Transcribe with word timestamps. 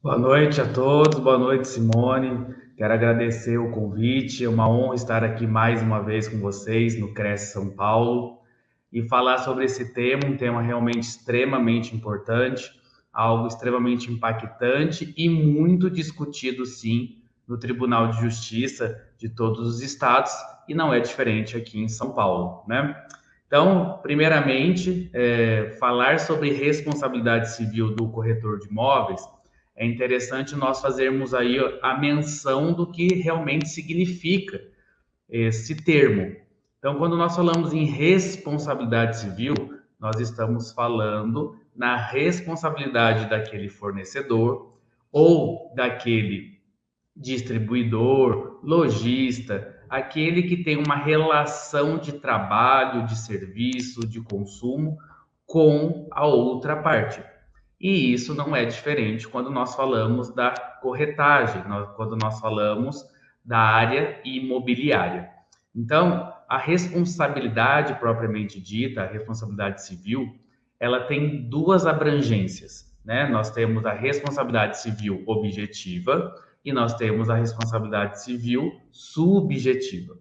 Boa 0.00 0.16
noite 0.16 0.60
a 0.60 0.72
todos, 0.72 1.18
boa 1.18 1.36
noite 1.36 1.66
Simone. 1.66 2.54
Quero 2.76 2.94
agradecer 2.94 3.58
o 3.58 3.72
convite, 3.72 4.44
é 4.44 4.48
uma 4.48 4.70
honra 4.70 4.94
estar 4.94 5.24
aqui 5.24 5.44
mais 5.44 5.82
uma 5.82 5.98
vez 5.98 6.28
com 6.28 6.38
vocês 6.38 6.96
no 6.96 7.12
Cresce 7.12 7.52
São 7.52 7.68
Paulo 7.70 8.38
e 8.92 9.02
falar 9.08 9.38
sobre 9.38 9.64
esse 9.64 9.92
tema, 9.92 10.24
um 10.24 10.36
tema 10.36 10.62
realmente 10.62 11.00
extremamente 11.00 11.96
importante, 11.96 12.70
algo 13.12 13.48
extremamente 13.48 14.08
impactante 14.08 15.12
e 15.16 15.28
muito 15.28 15.90
discutido 15.90 16.64
sim 16.64 17.16
no 17.48 17.58
Tribunal 17.58 18.12
de 18.12 18.20
Justiça 18.20 19.04
de 19.18 19.28
todos 19.28 19.66
os 19.66 19.82
estados 19.82 20.30
e 20.68 20.74
não 20.74 20.94
é 20.94 21.00
diferente 21.00 21.56
aqui 21.56 21.80
em 21.80 21.88
São 21.88 22.12
Paulo, 22.12 22.62
né? 22.68 22.94
Então, 23.48 23.98
primeiramente, 24.00 25.10
é, 25.12 25.76
falar 25.80 26.20
sobre 26.20 26.52
responsabilidade 26.52 27.50
civil 27.56 27.96
do 27.96 28.08
corretor 28.10 28.60
de 28.60 28.68
imóveis, 28.68 29.22
é 29.78 29.86
interessante 29.86 30.56
nós 30.56 30.80
fazermos 30.80 31.32
aí 31.32 31.56
a 31.82 31.96
menção 31.96 32.72
do 32.72 32.90
que 32.90 33.14
realmente 33.14 33.68
significa 33.68 34.60
esse 35.30 35.76
termo. 35.76 36.34
Então, 36.80 36.96
quando 36.98 37.16
nós 37.16 37.36
falamos 37.36 37.72
em 37.72 37.84
responsabilidade 37.84 39.20
civil, 39.20 39.54
nós 40.00 40.18
estamos 40.18 40.72
falando 40.72 41.56
na 41.76 41.96
responsabilidade 41.96 43.30
daquele 43.30 43.68
fornecedor 43.68 44.76
ou 45.12 45.72
daquele 45.76 46.58
distribuidor, 47.16 48.58
lojista, 48.64 49.76
aquele 49.88 50.42
que 50.42 50.56
tem 50.64 50.76
uma 50.76 50.96
relação 50.96 51.98
de 51.98 52.14
trabalho, 52.14 53.06
de 53.06 53.16
serviço, 53.16 54.00
de 54.00 54.20
consumo 54.20 54.98
com 55.46 56.08
a 56.10 56.26
outra 56.26 56.74
parte. 56.82 57.22
E 57.80 58.12
isso 58.12 58.34
não 58.34 58.54
é 58.56 58.64
diferente 58.64 59.28
quando 59.28 59.50
nós 59.50 59.74
falamos 59.74 60.34
da 60.34 60.50
corretagem, 60.82 61.62
quando 61.96 62.16
nós 62.16 62.40
falamos 62.40 63.04
da 63.44 63.58
área 63.58 64.20
imobiliária. 64.24 65.30
Então, 65.74 66.32
a 66.48 66.58
responsabilidade 66.58 67.94
propriamente 67.94 68.60
dita, 68.60 69.02
a 69.02 69.06
responsabilidade 69.06 69.84
civil, 69.84 70.34
ela 70.80 71.04
tem 71.04 71.48
duas 71.48 71.86
abrangências, 71.86 72.92
né? 73.04 73.28
Nós 73.28 73.50
temos 73.50 73.86
a 73.86 73.92
responsabilidade 73.92 74.80
civil 74.80 75.22
objetiva, 75.26 76.34
e 76.64 76.72
nós 76.72 76.94
temos 76.94 77.30
a 77.30 77.34
responsabilidade 77.34 78.22
civil 78.22 78.72
subjetiva. 78.90 80.18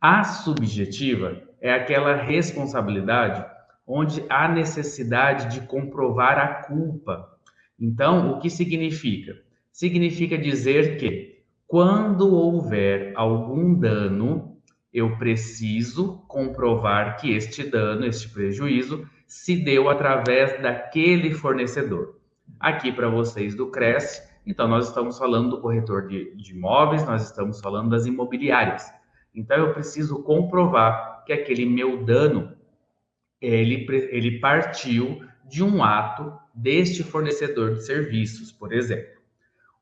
A 0.00 0.24
subjetiva 0.24 1.42
é 1.60 1.72
aquela 1.72 2.14
responsabilidade 2.14 3.44
onde 3.86 4.24
há 4.28 4.48
necessidade 4.48 5.54
de 5.54 5.66
comprovar 5.66 6.38
a 6.38 6.64
culpa. 6.64 7.38
Então, 7.78 8.32
o 8.32 8.38
que 8.40 8.50
significa? 8.50 9.34
Significa 9.70 10.36
dizer 10.36 10.96
que 10.96 11.42
quando 11.66 12.34
houver 12.34 13.12
algum 13.14 13.74
dano, 13.74 14.56
eu 14.92 15.16
preciso 15.18 16.24
comprovar 16.26 17.16
que 17.18 17.32
este 17.32 17.62
dano, 17.64 18.06
este 18.06 18.28
prejuízo, 18.28 19.06
se 19.26 19.56
deu 19.56 19.88
através 19.90 20.60
daquele 20.62 21.32
fornecedor. 21.32 22.16
Aqui 22.58 22.90
para 22.90 23.08
vocês 23.08 23.54
do 23.54 23.70
Cresce, 23.70 24.22
então, 24.46 24.68
nós 24.68 24.86
estamos 24.86 25.18
falando 25.18 25.50
do 25.50 25.60
corretor 25.60 26.06
de, 26.06 26.32
de 26.36 26.52
imóveis, 26.52 27.04
nós 27.04 27.24
estamos 27.24 27.60
falando 27.60 27.90
das 27.90 28.06
imobiliárias. 28.06 28.88
Então, 29.34 29.56
eu 29.56 29.74
preciso 29.74 30.22
comprovar 30.22 31.24
que 31.26 31.32
aquele 31.32 31.66
meu 31.66 32.04
dano, 32.04 32.55
ele, 33.40 33.86
ele 34.10 34.38
partiu 34.40 35.22
de 35.48 35.62
um 35.62 35.82
ato 35.82 36.32
deste 36.54 37.02
fornecedor 37.02 37.74
de 37.74 37.84
serviços, 37.84 38.50
por 38.50 38.72
exemplo. 38.72 39.20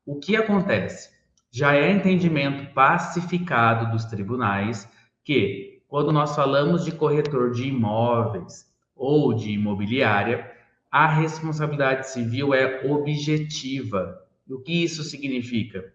O 0.05 0.19
que 0.19 0.35
acontece? 0.35 1.09
Já 1.51 1.73
é 1.73 1.89
entendimento 1.89 2.73
pacificado 2.73 3.91
dos 3.91 4.05
tribunais 4.05 4.87
que, 5.23 5.81
quando 5.87 6.11
nós 6.11 6.35
falamos 6.35 6.83
de 6.83 6.91
corretor 6.91 7.51
de 7.51 7.67
imóveis 7.67 8.65
ou 8.95 9.33
de 9.33 9.51
imobiliária, 9.51 10.51
a 10.91 11.07
responsabilidade 11.07 12.09
civil 12.09 12.53
é 12.53 12.85
objetiva, 12.85 14.21
o 14.49 14.59
que 14.59 14.83
isso 14.83 15.03
significa? 15.03 15.91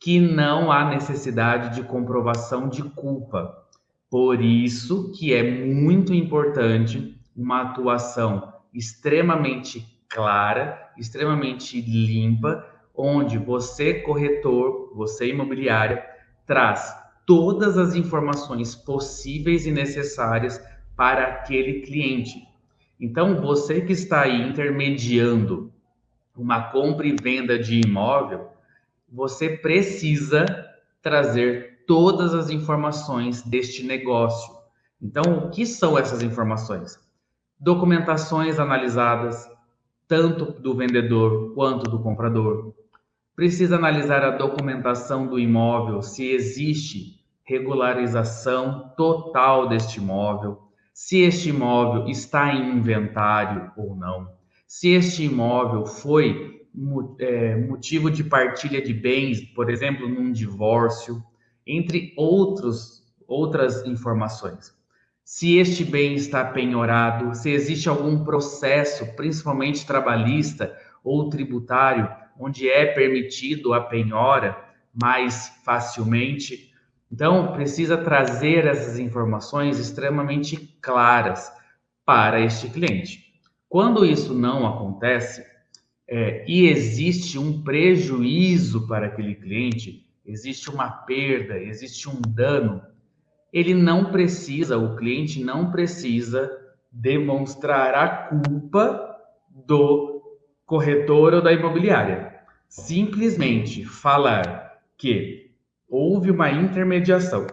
Que 0.00 0.18
não 0.18 0.72
há 0.72 0.90
necessidade 0.90 1.74
de 1.74 1.84
comprovação 1.86 2.68
de 2.68 2.82
culpa. 2.82 3.61
Por 4.12 4.42
isso 4.42 5.10
que 5.10 5.32
é 5.32 5.42
muito 5.42 6.12
importante 6.12 7.18
uma 7.34 7.62
atuação 7.62 8.52
extremamente 8.74 9.86
clara, 10.06 10.92
extremamente 10.98 11.80
limpa, 11.80 12.62
onde 12.94 13.38
você, 13.38 13.94
corretor, 13.94 14.92
você 14.94 15.30
imobiliária, 15.30 16.04
traz 16.46 16.94
todas 17.24 17.78
as 17.78 17.94
informações 17.94 18.74
possíveis 18.74 19.64
e 19.64 19.72
necessárias 19.72 20.62
para 20.94 21.22
aquele 21.22 21.80
cliente. 21.80 22.46
Então, 23.00 23.40
você 23.40 23.80
que 23.80 23.94
está 23.94 24.24
aí 24.24 24.46
intermediando 24.46 25.72
uma 26.36 26.64
compra 26.64 27.06
e 27.06 27.16
venda 27.18 27.58
de 27.58 27.80
imóvel, 27.80 28.50
você 29.10 29.48
precisa 29.48 30.44
trazer 31.00 31.71
todas 31.86 32.34
as 32.34 32.50
informações 32.50 33.42
deste 33.42 33.84
negócio. 33.84 34.54
Então, 35.00 35.22
o 35.38 35.50
que 35.50 35.66
são 35.66 35.98
essas 35.98 36.22
informações? 36.22 36.98
Documentações 37.58 38.58
analisadas, 38.58 39.48
tanto 40.06 40.52
do 40.60 40.74
vendedor 40.74 41.54
quanto 41.54 41.90
do 41.90 42.00
comprador. 42.00 42.74
Precisa 43.34 43.76
analisar 43.76 44.24
a 44.24 44.36
documentação 44.36 45.26
do 45.26 45.38
imóvel, 45.38 46.02
se 46.02 46.26
existe 46.26 47.20
regularização 47.44 48.92
total 48.96 49.68
deste 49.68 49.98
imóvel, 49.98 50.58
se 50.92 51.20
este 51.20 51.48
imóvel 51.48 52.08
está 52.08 52.54
em 52.54 52.76
inventário 52.76 53.72
ou 53.76 53.96
não 53.96 54.28
se 54.72 54.88
este 54.88 55.24
imóvel 55.24 55.84
foi 55.84 56.62
é, 57.18 57.56
motivo 57.56 58.10
de 58.10 58.24
partilha 58.24 58.80
de 58.80 58.94
bens, 58.94 59.38
por 59.38 59.68
exemplo, 59.68 60.08
num 60.08 60.32
divórcio, 60.32 61.22
entre 61.66 62.12
outros, 62.16 63.02
outras 63.26 63.84
informações. 63.86 64.74
Se 65.24 65.56
este 65.56 65.84
bem 65.84 66.14
está 66.14 66.44
penhorado, 66.44 67.34
se 67.34 67.50
existe 67.50 67.88
algum 67.88 68.24
processo, 68.24 69.14
principalmente 69.14 69.86
trabalhista 69.86 70.76
ou 71.02 71.30
tributário, 71.30 72.08
onde 72.38 72.68
é 72.68 72.86
permitido 72.86 73.72
a 73.72 73.80
penhora 73.80 74.56
mais 74.92 75.48
facilmente. 75.64 76.72
Então, 77.10 77.52
precisa 77.52 77.96
trazer 77.96 78.66
essas 78.66 78.98
informações 78.98 79.78
extremamente 79.78 80.56
claras 80.80 81.52
para 82.04 82.40
este 82.40 82.68
cliente. 82.68 83.32
Quando 83.68 84.04
isso 84.04 84.34
não 84.34 84.66
acontece 84.66 85.44
é, 86.08 86.44
e 86.46 86.66
existe 86.66 87.38
um 87.38 87.62
prejuízo 87.62 88.86
para 88.86 89.06
aquele 89.06 89.34
cliente, 89.34 90.04
existe 90.24 90.70
uma 90.70 90.90
perda, 90.90 91.58
existe 91.58 92.08
um 92.08 92.20
dano, 92.20 92.82
ele 93.52 93.74
não 93.74 94.10
precisa, 94.10 94.78
o 94.78 94.96
cliente 94.96 95.42
não 95.42 95.70
precisa 95.70 96.50
demonstrar 96.90 97.94
a 97.94 98.08
culpa 98.28 99.16
do 99.50 100.22
corretor 100.64 101.34
ou 101.34 101.42
da 101.42 101.52
imobiliária. 101.52 102.40
Simplesmente 102.68 103.84
falar 103.84 104.80
que 104.96 105.50
houve 105.88 106.30
uma 106.30 106.50
intermediação 106.50 107.46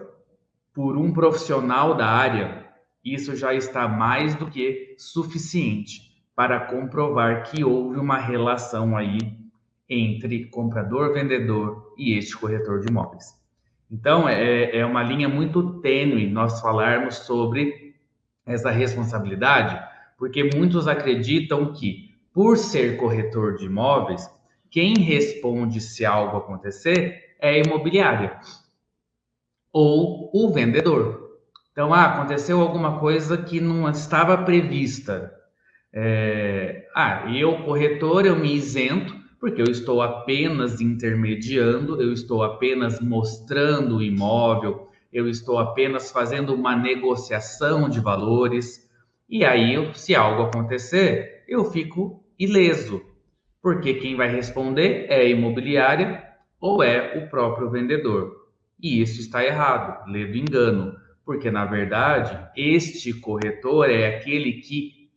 por 0.73 0.97
um 0.97 1.11
profissional 1.11 1.95
da 1.95 2.07
área, 2.07 2.65
isso 3.03 3.35
já 3.35 3.53
está 3.53 3.87
mais 3.87 4.35
do 4.35 4.49
que 4.49 4.95
suficiente 4.97 6.09
para 6.35 6.59
comprovar 6.67 7.43
que 7.43 7.63
houve 7.63 7.99
uma 7.99 8.17
relação 8.17 8.95
aí 8.95 9.37
entre 9.89 10.45
comprador, 10.45 11.13
vendedor 11.13 11.93
e 11.97 12.17
este 12.17 12.37
corretor 12.37 12.81
de 12.81 12.89
imóveis. 12.89 13.37
Então, 13.91 14.29
é, 14.29 14.77
é 14.77 14.85
uma 14.85 15.01
linha 15.01 15.27
muito 15.27 15.81
tênue 15.81 16.29
nós 16.29 16.61
falarmos 16.61 17.15
sobre 17.15 17.95
essa 18.45 18.69
responsabilidade, 18.69 19.81
porque 20.17 20.43
muitos 20.55 20.87
acreditam 20.87 21.73
que, 21.73 22.15
por 22.31 22.57
ser 22.57 22.97
corretor 22.97 23.55
de 23.55 23.65
imóveis, 23.65 24.29
quem 24.69 24.93
responde 24.99 25.81
se 25.81 26.05
algo 26.05 26.37
acontecer 26.37 27.35
é 27.39 27.49
a 27.49 27.57
imobiliária 27.57 28.39
ou 29.73 30.29
o 30.33 30.51
vendedor. 30.51 31.29
Então, 31.71 31.93
ah, 31.93 32.05
aconteceu 32.05 32.59
alguma 32.61 32.99
coisa 32.99 33.37
que 33.37 33.59
não 33.61 33.89
estava 33.89 34.37
prevista. 34.37 35.33
É, 35.93 36.87
ah, 36.95 37.25
eu, 37.33 37.63
corretor, 37.63 38.25
eu 38.25 38.35
me 38.35 38.53
isento, 38.53 39.15
porque 39.39 39.61
eu 39.61 39.71
estou 39.71 40.01
apenas 40.01 40.81
intermediando, 40.81 42.01
eu 42.01 42.11
estou 42.11 42.43
apenas 42.43 42.99
mostrando 42.99 43.97
o 43.97 44.03
imóvel, 44.03 44.89
eu 45.11 45.27
estou 45.29 45.57
apenas 45.57 46.11
fazendo 46.11 46.53
uma 46.53 46.75
negociação 46.75 47.89
de 47.89 47.99
valores. 47.99 48.87
E 49.29 49.45
aí, 49.45 49.75
se 49.95 50.13
algo 50.13 50.43
acontecer, 50.43 51.43
eu 51.47 51.65
fico 51.65 52.23
ileso, 52.37 53.01
porque 53.61 53.93
quem 53.93 54.15
vai 54.15 54.29
responder 54.29 55.05
é 55.09 55.21
a 55.21 55.29
imobiliária 55.29 56.23
ou 56.59 56.83
é 56.83 57.17
o 57.17 57.29
próprio 57.29 57.69
vendedor. 57.69 58.35
E 58.81 59.01
isso 59.01 59.19
está 59.19 59.43
errado, 59.43 60.09
leve 60.11 60.39
engano, 60.39 60.95
porque 61.25 61.51
na 61.51 61.65
verdade 61.65 62.37
este 62.55 63.13
corretor 63.13 63.89
é 63.89 64.15
aquele 64.15 64.53
que 64.53 65.09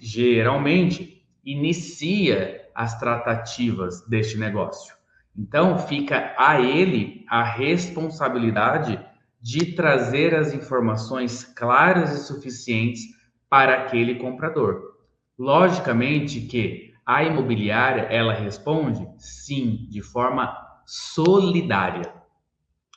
geralmente 0.00 1.22
inicia 1.44 2.59
as 2.74 2.98
tratativas 2.98 4.06
deste 4.06 4.38
negócio. 4.38 4.94
Então 5.36 5.78
fica 5.78 6.34
a 6.38 6.60
ele 6.60 7.24
a 7.28 7.42
responsabilidade 7.42 8.98
de 9.40 9.74
trazer 9.74 10.34
as 10.34 10.52
informações 10.52 11.44
claras 11.44 12.12
e 12.12 12.26
suficientes 12.26 13.02
para 13.48 13.82
aquele 13.82 14.16
comprador. 14.16 14.96
Logicamente 15.38 16.42
que 16.42 16.92
a 17.06 17.24
imobiliária 17.24 18.02
ela 18.02 18.34
responde 18.34 19.08
sim, 19.18 19.86
de 19.88 20.02
forma 20.02 20.54
solidária. 20.84 22.12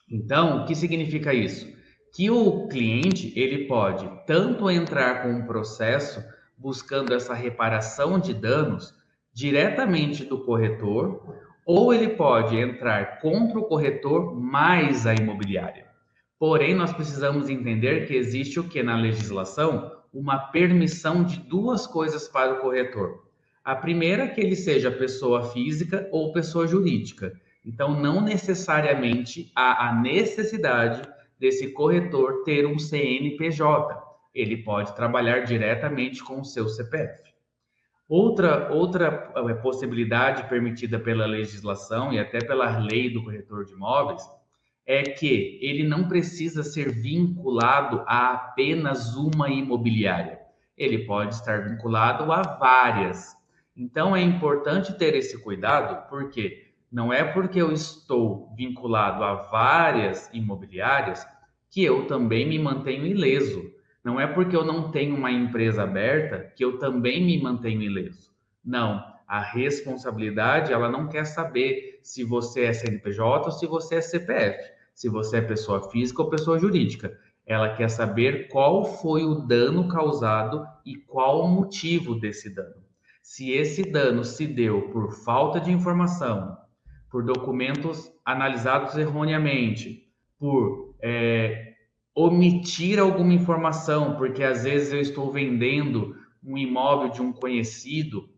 Então, 0.10 0.62
o 0.62 0.66
que 0.66 0.76
significa 0.76 1.34
isso? 1.34 1.72
Que 2.14 2.30
o 2.30 2.68
cliente 2.68 3.34
ele 3.36 3.68
pode 3.68 4.08
tanto 4.28 4.70
entrar 4.70 5.24
com 5.24 5.30
um 5.30 5.46
processo 5.46 6.24
buscando 6.58 7.14
essa 7.14 7.34
reparação 7.34 8.20
de 8.20 8.34
danos 8.34 8.94
diretamente 9.34 10.24
do 10.24 10.40
corretor, 10.46 11.22
ou 11.66 11.94
ele 11.94 12.10
pode 12.10 12.56
entrar 12.58 13.20
contra 13.20 13.58
o 13.58 13.64
corretor 13.64 14.36
mais 14.36 15.08
a 15.08 15.14
imobiliária. 15.14 15.88
Porém, 16.38 16.76
nós 16.76 16.94
precisamos 16.94 17.50
entender 17.50 18.06
que 18.06 18.16
existe 18.16 18.60
o 18.60 18.68
que 18.68 18.84
na 18.84 18.98
legislação? 18.98 19.92
Uma 20.14 20.38
permissão 20.38 21.24
de 21.24 21.40
duas 21.40 21.88
coisas 21.88 22.28
para 22.28 22.54
o 22.54 22.60
corretor. 22.60 23.24
A 23.64 23.76
primeira, 23.76 24.28
que 24.28 24.42
ele 24.42 24.56
seja 24.56 24.92
pessoa 24.92 25.52
física 25.52 26.08
ou 26.12 26.34
pessoa 26.34 26.68
jurídica. 26.68 27.34
Então, 27.66 28.00
não 28.00 28.20
necessariamente 28.20 29.52
há 29.56 29.88
a 29.88 29.96
necessidade 29.96 31.02
desse 31.40 31.70
corretor 31.70 32.44
ter 32.44 32.68
um 32.68 32.78
CNPJ. 32.78 33.98
Ele 34.36 34.58
pode 34.58 34.94
trabalhar 34.96 35.46
diretamente 35.46 36.22
com 36.22 36.42
o 36.42 36.46
seu 36.46 36.68
CPF. 36.68 37.33
Outra, 38.08 38.72
outra 38.72 39.32
eh, 39.36 39.54
possibilidade 39.56 40.48
permitida 40.50 41.00
pela 41.00 41.26
legislação 41.26 42.12
e 42.12 42.20
até 42.20 42.40
pela 42.40 42.78
lei 42.78 43.10
do 43.10 43.24
corretor 43.24 43.66
de 43.66 43.74
imóveis 43.74 44.22
é 44.86 45.04
que 45.04 45.58
ele 45.62 45.84
não 45.88 46.08
precisa 46.08 46.64
ser 46.64 46.92
vinculado 46.92 48.04
a 48.06 48.34
apenas 48.34 49.16
uma 49.16 49.50
imobiliária. 49.50 50.40
Ele 50.78 51.06
pode 51.06 51.36
estar 51.36 51.70
vinculado 51.70 52.32
a 52.32 52.42
várias. 52.42 53.34
Então 53.76 54.16
é 54.16 54.22
importante 54.22 54.98
ter 54.98 55.16
esse 55.16 55.42
cuidado, 55.42 56.08
porque 56.10 56.74
não 56.92 57.12
é 57.12 57.24
porque 57.24 57.60
eu 57.62 57.72
estou 57.72 58.54
vinculado 58.56 59.24
a 59.24 59.36
várias 59.36 60.30
imobiliárias 60.34 61.26
que 61.72 61.84
eu 61.84 62.06
também 62.06 62.48
me 62.48 62.60
mantenho 62.60 63.06
ileso. 63.06 63.73
Não 64.04 64.20
é 64.20 64.28
porque 64.28 64.56
eu 64.56 64.66
não 64.66 64.92
tenho 64.92 65.16
uma 65.16 65.32
empresa 65.32 65.84
aberta 65.84 66.52
que 66.56 66.64
eu 66.64 66.78
também 66.78 67.24
me 67.26 67.42
mantenho 67.42 67.82
ileso. 67.82 68.32
Não, 68.64 69.04
a 69.28 69.40
responsabilidade 69.40 70.74
ela 70.74 70.90
não 70.90 71.08
quer 71.08 71.26
saber 71.26 72.00
se 72.04 72.24
você 72.24 72.66
é 72.66 72.74
CNPJ 72.74 73.46
ou 73.46 73.52
se 73.52 73.66
você 73.66 73.96
é 73.96 74.02
CPF, 74.02 74.60
se 74.94 75.08
você 75.08 75.38
é 75.38 75.42
pessoa 75.42 75.90
física 75.90 76.22
ou 76.22 76.30
pessoa 76.30 76.60
jurídica. 76.60 77.18
Ela 77.46 77.76
quer 77.76 77.90
saber 77.90 78.48
qual 78.50 78.86
foi 78.86 79.24
o 79.24 79.36
dano 79.36 79.88
causado 79.88 80.66
e 80.86 80.96
qual 80.96 81.44
o 81.44 81.48
motivo 81.48 82.16
desse 82.16 82.54
dano. 82.54 82.84
Se 83.22 83.52
esse 83.52 83.84
dano 83.84 84.24
se 84.24 84.46
deu 84.46 84.90
por 84.90 85.14
falta 85.24 85.60
de 85.60 85.72
informação, 85.72 86.58
por 87.10 87.24
documentos 87.24 88.12
analisados 88.26 88.98
erroneamente, 88.98 90.12
por 90.38 90.96
é, 91.02 91.73
omitir 92.16 93.00
alguma 93.00 93.34
informação, 93.34 94.16
porque 94.16 94.44
às 94.44 94.64
vezes 94.64 94.94
eu 94.94 95.00
estou 95.00 95.32
vendendo 95.32 96.16
um 96.44 96.58
imóvel 96.58 97.10
de 97.10 97.22
um 97.22 97.34
conhecido, 97.34 98.30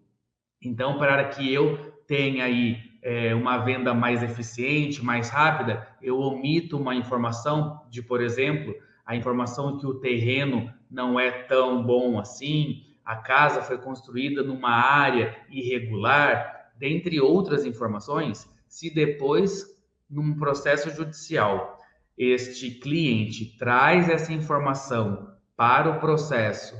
então 0.61 0.97
para 0.97 1.25
que 1.25 1.51
eu 1.53 1.93
tenha 2.07 2.45
aí 2.45 2.77
é, 3.01 3.35
uma 3.35 3.57
venda 3.57 3.93
mais 3.93 4.23
eficiente, 4.23 5.03
mais 5.03 5.29
rápida, 5.29 5.87
eu 6.01 6.19
omito 6.19 6.77
uma 6.77 6.95
informação 6.95 7.81
de, 7.89 8.01
por 8.01 8.21
exemplo, 8.21 8.75
a 9.05 9.15
informação 9.15 9.77
que 9.77 9.85
o 9.85 9.95
terreno 9.95 10.73
não 10.89 11.19
é 11.19 11.29
tão 11.29 11.83
bom 11.83 12.19
assim, 12.19 12.83
a 13.03 13.15
casa 13.15 13.61
foi 13.61 13.77
construída 13.77 14.41
numa 14.41 14.71
área 14.71 15.37
irregular, 15.49 16.71
dentre 16.77 17.21
outras 17.21 17.65
informações, 17.65 18.49
se 18.67 18.89
depois, 18.89 19.77
num 20.09 20.35
processo 20.35 20.89
judicial, 20.89 21.74
este 22.17 22.71
cliente 22.71 23.57
traz 23.57 24.09
essa 24.09 24.31
informação 24.31 25.27
para 25.55 25.89
o 25.89 25.99
processo, 25.99 26.75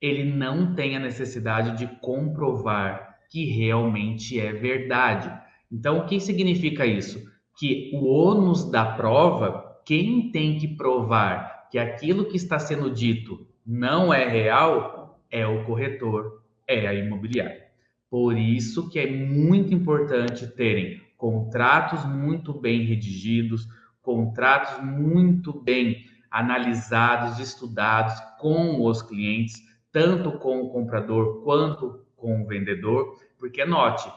ele 0.00 0.24
não 0.24 0.74
tem 0.74 0.96
a 0.96 1.00
necessidade 1.00 1.76
de 1.76 1.86
comprovar 2.00 3.18
que 3.30 3.44
realmente 3.44 4.40
é 4.40 4.52
verdade. 4.52 5.30
Então, 5.70 5.98
o 5.98 6.06
que 6.06 6.18
significa 6.18 6.86
isso? 6.86 7.22
Que 7.58 7.90
o 7.94 8.06
ônus 8.06 8.70
da 8.70 8.84
prova, 8.84 9.80
quem 9.84 10.30
tem 10.30 10.58
que 10.58 10.68
provar 10.68 11.68
que 11.70 11.78
aquilo 11.78 12.24
que 12.24 12.36
está 12.36 12.58
sendo 12.58 12.90
dito 12.90 13.46
não 13.64 14.12
é 14.12 14.26
real, 14.26 15.22
é 15.30 15.46
o 15.46 15.64
corretor, 15.64 16.42
é 16.66 16.86
a 16.86 16.94
imobiliária. 16.94 17.68
Por 18.10 18.36
isso 18.36 18.88
que 18.88 18.98
é 18.98 19.08
muito 19.08 19.72
importante 19.72 20.46
terem 20.48 21.00
contratos 21.16 22.04
muito 22.04 22.52
bem 22.52 22.82
redigidos, 22.82 23.68
contratos 24.10 24.82
muito 24.82 25.52
bem 25.52 26.04
analisados, 26.28 27.38
estudados 27.38 28.14
com 28.40 28.84
os 28.84 29.02
clientes, 29.02 29.62
tanto 29.92 30.32
com 30.32 30.62
o 30.62 30.70
comprador 30.70 31.42
quanto 31.44 32.04
com 32.16 32.42
o 32.42 32.46
vendedor, 32.46 33.16
porque 33.38 33.64
note, 33.64 34.10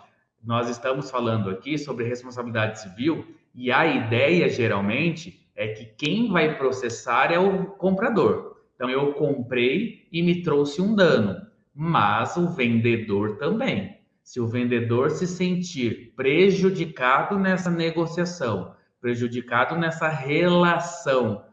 nós 0.43 0.67
estamos 0.67 1.11
falando 1.11 1.49
aqui 1.49 1.77
sobre 1.77 2.07
responsabilidade 2.07 2.81
civil 2.81 3.25
e 3.53 3.71
a 3.71 3.85
ideia 3.85 4.49
geralmente 4.49 5.47
é 5.55 5.67
que 5.67 5.85
quem 5.85 6.31
vai 6.31 6.57
processar 6.57 7.31
é 7.31 7.37
o 7.37 7.67
comprador. 7.67 8.57
Então 8.75 8.89
eu 8.89 9.13
comprei 9.13 10.07
e 10.11 10.23
me 10.23 10.41
trouxe 10.41 10.81
um 10.81 10.95
dano, 10.95 11.39
mas 11.73 12.35
o 12.35 12.47
vendedor 12.47 13.37
também. 13.37 13.95
Se 14.23 14.39
o 14.39 14.47
vendedor 14.47 15.11
se 15.11 15.27
sentir 15.27 16.13
prejudicado 16.15 17.37
nessa 17.37 17.69
negociação, 17.69 18.73
prejudicado 19.03 19.75
nessa 19.75 20.07
relação 20.07 21.43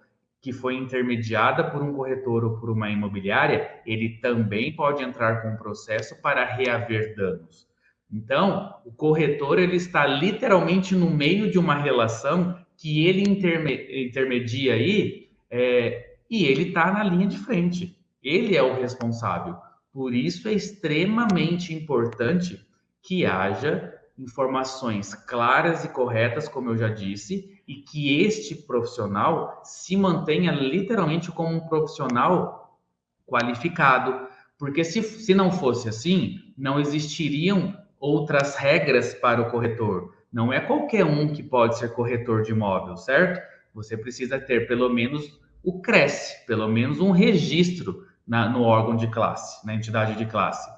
que 0.40 0.52
foi 0.52 0.76
intermediada 0.76 1.64
por 1.64 1.82
um 1.82 1.92
corretor 1.92 2.44
ou 2.44 2.60
por 2.60 2.70
uma 2.70 2.88
imobiliária, 2.88 3.68
ele 3.84 4.20
também 4.20 4.72
pode 4.72 5.02
entrar 5.02 5.42
com 5.42 5.48
um 5.48 5.56
processo 5.56 6.22
para 6.22 6.44
reaver 6.44 7.16
danos. 7.16 7.68
Então, 8.10 8.76
o 8.86 8.92
corretor 8.92 9.58
ele 9.58 9.74
está 9.74 10.06
literalmente 10.06 10.94
no 10.94 11.10
meio 11.10 11.50
de 11.50 11.58
uma 11.58 11.74
relação 11.74 12.56
que 12.76 13.04
ele 13.04 13.28
interme 13.28 14.06
intermedia 14.06 14.74
aí 14.74 15.28
é, 15.50 16.14
e 16.30 16.44
ele 16.44 16.68
está 16.68 16.92
na 16.92 17.02
linha 17.02 17.26
de 17.26 17.36
frente. 17.36 17.98
Ele 18.22 18.56
é 18.56 18.62
o 18.62 18.80
responsável. 18.80 19.56
Por 19.92 20.14
isso 20.14 20.48
é 20.48 20.52
extremamente 20.52 21.74
importante 21.74 22.64
que 23.02 23.26
haja 23.26 23.99
informações 24.20 25.14
claras 25.14 25.84
e 25.84 25.88
corretas, 25.88 26.46
como 26.46 26.70
eu 26.70 26.76
já 26.76 26.88
disse, 26.88 27.62
e 27.66 27.76
que 27.76 28.20
este 28.20 28.54
profissional 28.54 29.60
se 29.64 29.96
mantenha 29.96 30.52
literalmente 30.52 31.32
como 31.32 31.56
um 31.56 31.60
profissional 31.60 32.78
qualificado. 33.26 34.28
Porque 34.58 34.84
se, 34.84 35.02
se 35.02 35.34
não 35.34 35.50
fosse 35.50 35.88
assim, 35.88 36.52
não 36.56 36.78
existiriam 36.78 37.74
outras 37.98 38.56
regras 38.56 39.14
para 39.14 39.40
o 39.40 39.50
corretor. 39.50 40.14
Não 40.30 40.52
é 40.52 40.60
qualquer 40.60 41.04
um 41.04 41.32
que 41.32 41.42
pode 41.42 41.78
ser 41.78 41.94
corretor 41.94 42.42
de 42.42 42.52
imóvel, 42.52 42.96
certo? 42.96 43.40
Você 43.74 43.96
precisa 43.96 44.38
ter 44.38 44.68
pelo 44.68 44.88
menos 44.90 45.40
o 45.62 45.80
CRES, 45.80 46.44
pelo 46.46 46.68
menos 46.68 47.00
um 47.00 47.10
registro 47.10 48.06
na, 48.26 48.48
no 48.48 48.62
órgão 48.62 48.96
de 48.96 49.06
classe, 49.08 49.64
na 49.66 49.74
entidade 49.74 50.16
de 50.16 50.26
classe. 50.26 50.68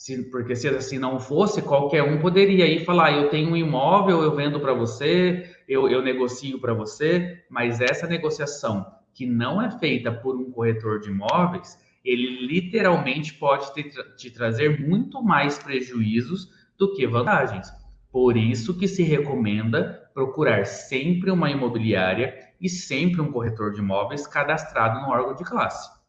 Se, 0.00 0.30
porque 0.30 0.56
se 0.56 0.66
assim 0.66 0.98
não 0.98 1.20
fosse, 1.20 1.60
qualquer 1.60 2.02
um 2.02 2.18
poderia 2.18 2.64
ir 2.66 2.86
falar: 2.86 3.12
eu 3.12 3.28
tenho 3.28 3.50
um 3.50 3.56
imóvel, 3.56 4.22
eu 4.22 4.34
vendo 4.34 4.58
para 4.58 4.72
você, 4.72 5.54
eu, 5.68 5.90
eu 5.90 6.00
negocio 6.00 6.58
para 6.58 6.72
você, 6.72 7.44
mas 7.50 7.82
essa 7.82 8.06
negociação 8.06 8.86
que 9.12 9.26
não 9.26 9.60
é 9.60 9.70
feita 9.78 10.10
por 10.10 10.36
um 10.36 10.50
corretor 10.50 11.00
de 11.00 11.10
imóveis, 11.10 11.78
ele 12.02 12.46
literalmente 12.46 13.34
pode 13.34 13.74
te, 13.74 13.92
te 14.16 14.30
trazer 14.30 14.80
muito 14.80 15.22
mais 15.22 15.58
prejuízos 15.58 16.48
do 16.78 16.94
que 16.94 17.06
vantagens. 17.06 17.70
Por 18.10 18.38
isso 18.38 18.78
que 18.78 18.88
se 18.88 19.02
recomenda 19.02 20.10
procurar 20.14 20.64
sempre 20.64 21.30
uma 21.30 21.50
imobiliária 21.50 22.38
e 22.58 22.70
sempre 22.70 23.20
um 23.20 23.30
corretor 23.30 23.74
de 23.74 23.80
imóveis 23.80 24.26
cadastrado 24.26 24.98
no 25.02 25.10
órgão 25.10 25.34
de 25.34 25.44
classe. 25.44 25.99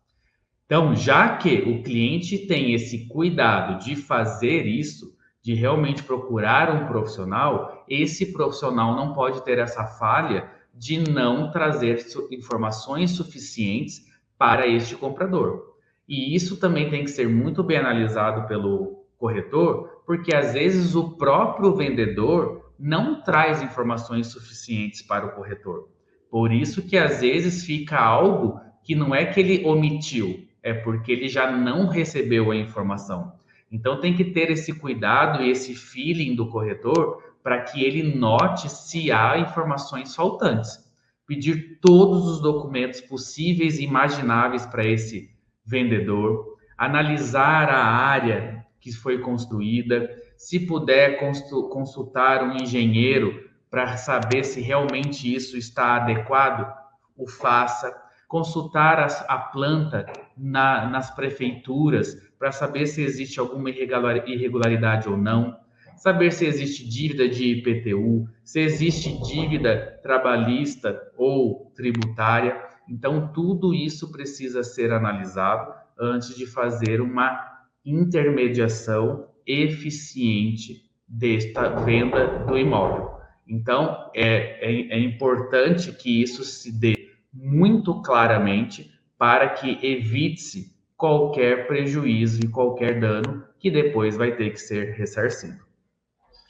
Então, 0.71 0.95
já 0.95 1.35
que 1.35 1.63
o 1.63 1.83
cliente 1.83 2.47
tem 2.47 2.73
esse 2.73 3.05
cuidado 3.09 3.83
de 3.83 3.93
fazer 3.93 4.65
isso, 4.65 5.13
de 5.43 5.53
realmente 5.53 6.01
procurar 6.01 6.73
um 6.73 6.87
profissional, 6.87 7.83
esse 7.89 8.31
profissional 8.31 8.95
não 8.95 9.13
pode 9.13 9.43
ter 9.43 9.59
essa 9.59 9.83
falha 9.83 10.49
de 10.73 10.97
não 10.97 11.51
trazer 11.51 11.97
informações 12.31 13.11
suficientes 13.11 14.01
para 14.37 14.65
este 14.65 14.95
comprador. 14.95 15.75
E 16.07 16.33
isso 16.33 16.55
também 16.55 16.89
tem 16.89 17.03
que 17.03 17.11
ser 17.11 17.27
muito 17.27 17.61
bem 17.61 17.75
analisado 17.75 18.47
pelo 18.47 19.03
corretor, 19.17 20.03
porque 20.07 20.33
às 20.33 20.53
vezes 20.53 20.95
o 20.95 21.17
próprio 21.17 21.75
vendedor 21.75 22.71
não 22.79 23.21
traz 23.21 23.61
informações 23.61 24.27
suficientes 24.27 25.01
para 25.01 25.25
o 25.25 25.31
corretor. 25.31 25.89
Por 26.29 26.49
isso 26.49 26.81
que 26.81 26.97
às 26.97 27.19
vezes 27.19 27.65
fica 27.65 27.99
algo 27.99 28.57
que 28.81 28.95
não 28.95 29.13
é 29.13 29.25
que 29.25 29.41
ele 29.41 29.65
omitiu, 29.65 30.49
é 30.63 30.73
porque 30.73 31.11
ele 31.11 31.27
já 31.27 31.51
não 31.51 31.87
recebeu 31.87 32.51
a 32.51 32.55
informação. 32.55 33.33
Então 33.71 33.99
tem 33.99 34.15
que 34.15 34.25
ter 34.25 34.51
esse 34.51 34.73
cuidado 34.73 35.41
e 35.41 35.49
esse 35.49 35.73
feeling 35.73 36.35
do 36.35 36.49
corretor 36.49 37.23
para 37.41 37.61
que 37.61 37.83
ele 37.83 38.15
note 38.15 38.69
se 38.69 39.11
há 39.11 39.37
informações 39.37 40.15
faltantes. 40.15 40.79
Pedir 41.25 41.79
todos 41.81 42.27
os 42.27 42.41
documentos 42.41 43.01
possíveis 43.01 43.79
e 43.79 43.83
imagináveis 43.83 44.65
para 44.65 44.85
esse 44.85 45.29
vendedor, 45.65 46.57
analisar 46.77 47.69
a 47.69 47.83
área 47.83 48.65
que 48.79 48.91
foi 48.91 49.19
construída, 49.19 50.09
se 50.35 50.59
puder 50.59 51.19
consultar 51.19 52.43
um 52.43 52.57
engenheiro 52.61 53.49
para 53.69 53.95
saber 53.95 54.43
se 54.43 54.59
realmente 54.59 55.33
isso 55.33 55.55
está 55.55 55.95
adequado, 55.95 56.73
o 57.15 57.27
faça 57.27 57.95
consultar 58.31 58.97
a, 58.97 59.07
a 59.27 59.37
planta 59.37 60.05
na, 60.37 60.89
nas 60.89 61.13
prefeituras 61.13 62.15
para 62.39 62.49
saber 62.49 62.87
se 62.87 63.03
existe 63.03 63.41
alguma 63.41 63.69
irregularidade 63.69 65.09
ou 65.09 65.17
não, 65.17 65.57
saber 65.97 66.31
se 66.31 66.45
existe 66.45 66.87
dívida 66.87 67.27
de 67.27 67.57
IPTU, 67.57 68.29
se 68.41 68.61
existe 68.61 69.21
dívida 69.21 69.99
trabalhista 70.01 70.97
ou 71.17 71.73
tributária. 71.75 72.55
Então, 72.87 73.33
tudo 73.33 73.73
isso 73.73 74.09
precisa 74.13 74.63
ser 74.63 74.93
analisado 74.93 75.73
antes 75.99 76.33
de 76.33 76.45
fazer 76.45 77.01
uma 77.01 77.37
intermediação 77.85 79.27
eficiente 79.45 80.89
desta 81.05 81.67
venda 81.83 82.45
do 82.45 82.57
imóvel. 82.57 83.11
Então, 83.45 84.09
é, 84.15 84.71
é, 84.71 84.95
é 84.95 84.99
importante 84.99 85.91
que 85.91 86.21
isso 86.21 86.45
se 86.45 86.71
dê 86.71 87.00
muito 87.33 88.01
claramente 88.01 88.91
para 89.17 89.49
que 89.49 89.79
evite-se 89.85 90.75
qualquer 90.97 91.67
prejuízo 91.67 92.41
e 92.43 92.47
qualquer 92.47 92.99
dano 92.99 93.43
que 93.59 93.71
depois 93.71 94.17
vai 94.17 94.35
ter 94.35 94.51
que 94.51 94.59
ser 94.59 94.93
ressarcido. 94.93 95.59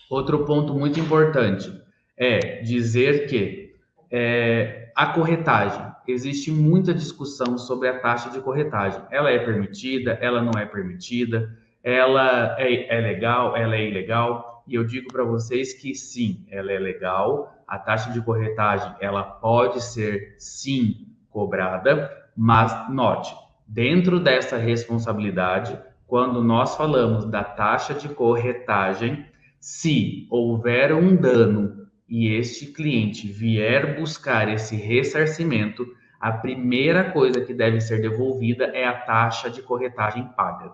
Outro 0.09 0.45
ponto 0.45 0.73
muito 0.73 1.00
importante 1.00 1.71
é 2.17 2.61
dizer 2.61 3.27
que 3.27 3.75
é, 4.11 4.91
a 4.95 5.07
corretagem, 5.07 5.91
existe 6.07 6.51
muita 6.51 6.93
discussão 6.93 7.57
sobre 7.57 7.88
a 7.88 8.00
taxa 8.00 8.29
de 8.29 8.41
corretagem. 8.41 9.01
Ela 9.09 9.31
é 9.31 9.39
permitida, 9.39 10.17
ela 10.21 10.41
não 10.41 10.59
é 10.59 10.65
permitida, 10.65 11.57
ela 11.83 12.55
é, 12.59 12.97
é 12.97 13.01
legal, 13.01 13.55
ela 13.55 13.75
é 13.75 13.88
ilegal. 13.88 14.50
E 14.68 14.75
eu 14.75 14.84
digo 14.84 15.12
para 15.12 15.24
vocês 15.24 15.74
que 15.74 15.94
sim, 15.96 16.46
ela 16.50 16.72
é 16.72 16.80
legal, 16.80 17.53
a 17.68 17.80
taxa 17.80 18.12
de 18.12 18.22
corretagem 18.22 18.94
ela 19.00 19.24
pode 19.24 19.82
ser 19.82 20.36
sim 20.38 21.08
cobrada, 21.30 22.12
mas 22.36 22.89
note, 22.89 23.34
dentro 23.68 24.20
dessa 24.20 24.58
responsabilidade, 24.58 25.80
quando 26.06 26.44
nós 26.44 26.75
falamos 26.75 27.25
da 27.25 27.44
taxa 27.44 27.94
de 27.94 28.10
corretagem, 28.10 29.25
se 29.60 30.27
houver 30.30 30.94
um 30.94 31.15
dano 31.15 31.88
e 32.10 32.27
este 32.34 32.65
cliente 32.65 33.27
vier 33.27 33.98
buscar 33.98 34.50
esse 34.50 34.75
ressarcimento, 34.75 35.88
a 36.20 36.32
primeira 36.32 37.12
coisa 37.12 37.39
que 37.41 37.53
deve 37.53 37.80
ser 37.80 38.01
devolvida 38.01 38.65
é 38.65 38.86
a 38.86 38.94
taxa 38.94 39.50
de 39.50 39.62
corretagem 39.62 40.27
paga. 40.36 40.74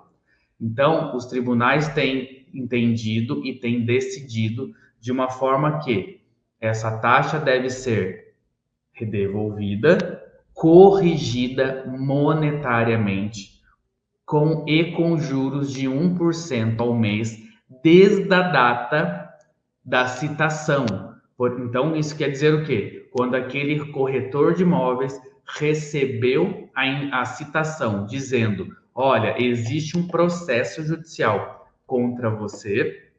Então, 0.59 1.15
os 1.15 1.25
tribunais 1.25 1.87
têm 1.89 2.36
entendido 2.57 3.45
e 3.45 3.53
têm 3.53 3.85
decidido 3.85 4.73
de 4.99 5.11
uma 5.11 5.29
forma 5.29 5.79
que 5.79 6.21
essa 6.59 6.97
taxa 6.97 7.39
deve 7.39 7.69
ser 7.69 8.33
devolvida, 8.99 10.23
corrigida 10.53 11.85
monetariamente 11.87 13.61
com 14.25 14.65
e 14.67 14.91
com 14.91 15.17
juros 15.17 15.71
de 15.71 15.87
1% 15.87 16.79
ao 16.79 16.93
mês 16.95 17.37
desde 17.83 18.33
a 18.33 18.41
data 18.41 19.29
da 19.85 20.07
citação. 20.07 20.85
Então, 21.59 21.95
isso 21.95 22.17
quer 22.17 22.29
dizer 22.29 22.53
o 22.53 22.65
quê? 22.65 23.07
Quando 23.11 23.35
aquele 23.35 23.91
corretor 23.91 24.55
de 24.55 24.63
imóveis 24.63 25.17
recebeu 25.47 26.69
a, 26.75 27.21
a 27.21 27.25
citação 27.25 28.05
dizendo: 28.05 28.75
olha, 28.93 29.35
existe 29.41 29.97
um 29.97 30.07
processo 30.07 30.83
judicial 30.83 31.56
contra 31.87 32.29
você, 32.29 33.09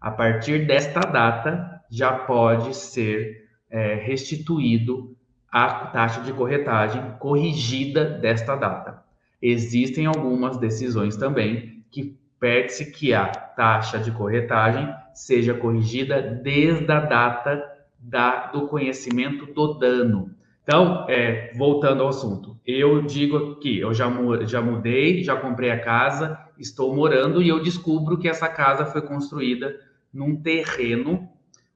a 0.00 0.10
partir 0.10 0.66
desta 0.66 1.00
data, 1.00 1.82
já 1.90 2.12
pode 2.12 2.76
ser 2.76 3.48
é, 3.70 3.94
restituído 3.94 5.16
a 5.50 5.86
taxa 5.86 6.20
de 6.20 6.32
corretagem 6.32 7.16
corrigida 7.18 8.04
desta 8.04 8.54
data. 8.54 9.02
Existem 9.40 10.06
algumas 10.06 10.58
decisões 10.58 11.16
também 11.16 11.84
que 11.90 12.18
pede-se 12.38 12.92
que 12.92 13.14
a 13.14 13.26
taxa 13.26 13.98
de 13.98 14.12
corretagem 14.12 14.88
seja 15.14 15.54
corrigida 15.54 16.20
desde 16.20 16.90
a 16.92 17.00
data 17.00 17.64
da, 17.98 18.46
do 18.46 18.68
conhecimento 18.68 19.46
do 19.46 19.74
dano. 19.74 20.37
Então, 20.68 21.06
é, 21.08 21.50
voltando 21.54 22.02
ao 22.02 22.10
assunto, 22.10 22.60
eu 22.66 23.00
digo 23.00 23.56
que 23.56 23.78
eu 23.78 23.94
já, 23.94 24.06
já 24.44 24.60
mudei, 24.60 25.24
já 25.24 25.34
comprei 25.34 25.70
a 25.70 25.80
casa, 25.80 26.38
estou 26.58 26.94
morando 26.94 27.40
e 27.40 27.48
eu 27.48 27.58
descubro 27.62 28.18
que 28.18 28.28
essa 28.28 28.50
casa 28.50 28.84
foi 28.84 29.00
construída 29.00 29.74
num 30.12 30.36
terreno 30.36 31.26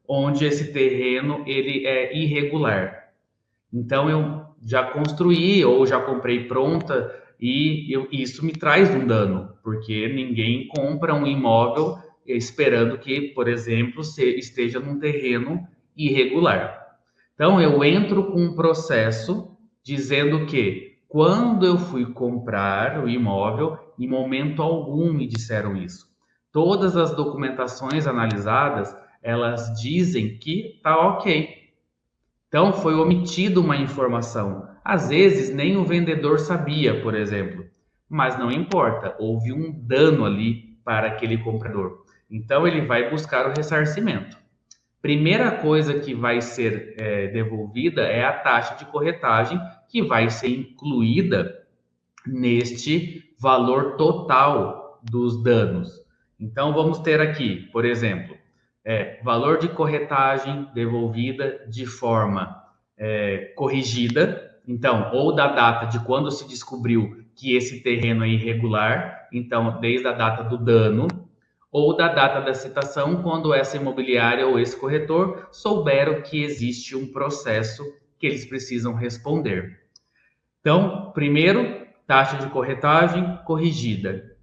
onde 0.07 0.45
esse 0.45 0.75
terreno 0.75 1.43
ele 1.47 1.87
é 1.87 2.15
irregular. 2.15 3.09
Então 3.73 4.11
eu 4.11 4.45
já 4.63 4.85
construí 4.85 5.65
ou 5.65 5.87
já 5.87 5.99
comprei 5.99 6.45
pronta 6.45 7.19
e 7.41 7.91
eu, 7.91 8.07
isso 8.13 8.45
me 8.45 8.53
traz 8.53 8.95
um 8.95 9.07
dano, 9.07 9.55
porque 9.65 10.07
ninguém 10.09 10.69
compra 10.69 11.15
um 11.15 11.27
imóvel 11.27 11.97
esperando 12.27 12.99
que, 12.99 13.23
por 13.29 13.49
exemplo, 13.49 14.05
se, 14.05 14.23
esteja 14.39 14.79
num 14.79 14.99
terreno 14.99 15.67
irregular. 15.97 16.82
Então 17.35 17.61
eu 17.61 17.83
entro 17.85 18.31
com 18.31 18.41
um 18.41 18.55
processo 18.55 19.57
dizendo 19.85 20.47
que 20.47 20.99
quando 21.09 21.67
eu 21.67 21.79
fui 21.79 22.07
comprar 22.07 23.03
o 23.03 23.09
imóvel, 23.09 23.79
em 23.99 24.09
momento 24.09 24.63
algum 24.63 25.13
me 25.13 25.27
disseram 25.27 25.77
isso. 25.77 26.07
Todas 26.51 26.97
as 26.97 27.15
documentações 27.15 28.07
analisadas 28.07 28.95
elas 29.23 29.81
dizem 29.81 30.39
que 30.39 30.81
tá 30.83 30.99
ok. 30.99 31.49
Então 32.49 32.73
foi 32.73 32.95
omitida 32.95 33.61
uma 33.61 33.77
informação. 33.77 34.69
Às 34.85 35.09
vezes 35.09 35.55
nem 35.55 35.77
o 35.77 35.85
vendedor 35.85 36.41
sabia, 36.41 37.01
por 37.01 37.15
exemplo, 37.15 37.65
mas 38.09 38.39
não 38.39 38.51
importa, 38.51 39.17
houve 39.19 39.53
um 39.53 39.73
dano 39.73 40.25
ali 40.25 40.77
para 40.85 41.07
aquele 41.07 41.39
comprador. 41.39 42.05
Então 42.31 42.67
ele 42.67 42.83
vai 42.83 43.09
buscar 43.11 43.47
o 43.47 43.55
ressarcimento. 43.55 44.42
Primeira 45.03 45.51
coisa 45.51 45.99
que 45.99 46.15
vai 46.15 46.41
ser 46.41 46.95
é, 46.97 47.27
devolvida 47.27 48.03
é 48.03 48.25
a 48.25 48.33
taxa 48.33 48.77
de 48.77 48.85
corretagem, 48.85 49.61
que 49.89 50.01
vai 50.01 50.31
ser 50.31 50.49
incluída 50.49 51.67
neste 52.25 53.35
valor 53.37 53.97
total 53.97 55.01
dos 55.03 55.43
danos. 55.43 56.01
Então 56.39 56.73
vamos 56.73 57.01
ter 57.01 57.21
aqui, 57.21 57.69
por 57.73 57.85
exemplo, 57.85 58.37
é 58.85 59.21
valor 59.25 59.59
de 59.59 59.69
corretagem 59.69 60.69
devolvida 60.73 61.67
de 61.69 61.85
forma 61.85 62.63
é, 62.97 63.53
corrigida, 63.57 64.53
então, 64.67 65.11
ou 65.13 65.35
da 65.35 65.49
data 65.49 65.87
de 65.87 66.05
quando 66.05 66.31
se 66.31 66.47
descobriu 66.47 67.25
que 67.35 67.57
esse 67.57 67.83
terreno 67.83 68.25
é 68.25 68.29
irregular, 68.29 69.29
então, 69.33 69.81
desde 69.81 70.07
a 70.07 70.13
data 70.13 70.45
do 70.45 70.57
dano, 70.57 71.09
ou 71.73 71.97
da 71.97 72.09
data 72.09 72.43
da 72.43 72.53
citação, 72.53 73.23
quando 73.23 73.55
essa 73.55 73.79
imobiliária 73.79 74.47
ou 74.47 74.61
esse 74.61 74.77
corretor 74.77 75.49
souberam 75.51 76.21
que 76.21 76.45
existe 76.45 76.95
um 76.95 77.11
processo 77.11 77.83
que 78.19 78.27
eles 78.27 78.45
precisam 78.45 78.93
responder. 78.93 79.81
Então, 80.61 81.11
primeiro, 81.15 81.87
taxa 82.07 82.37
de 82.37 82.47
corretagem 82.51 83.39
corrigida. 83.47 84.37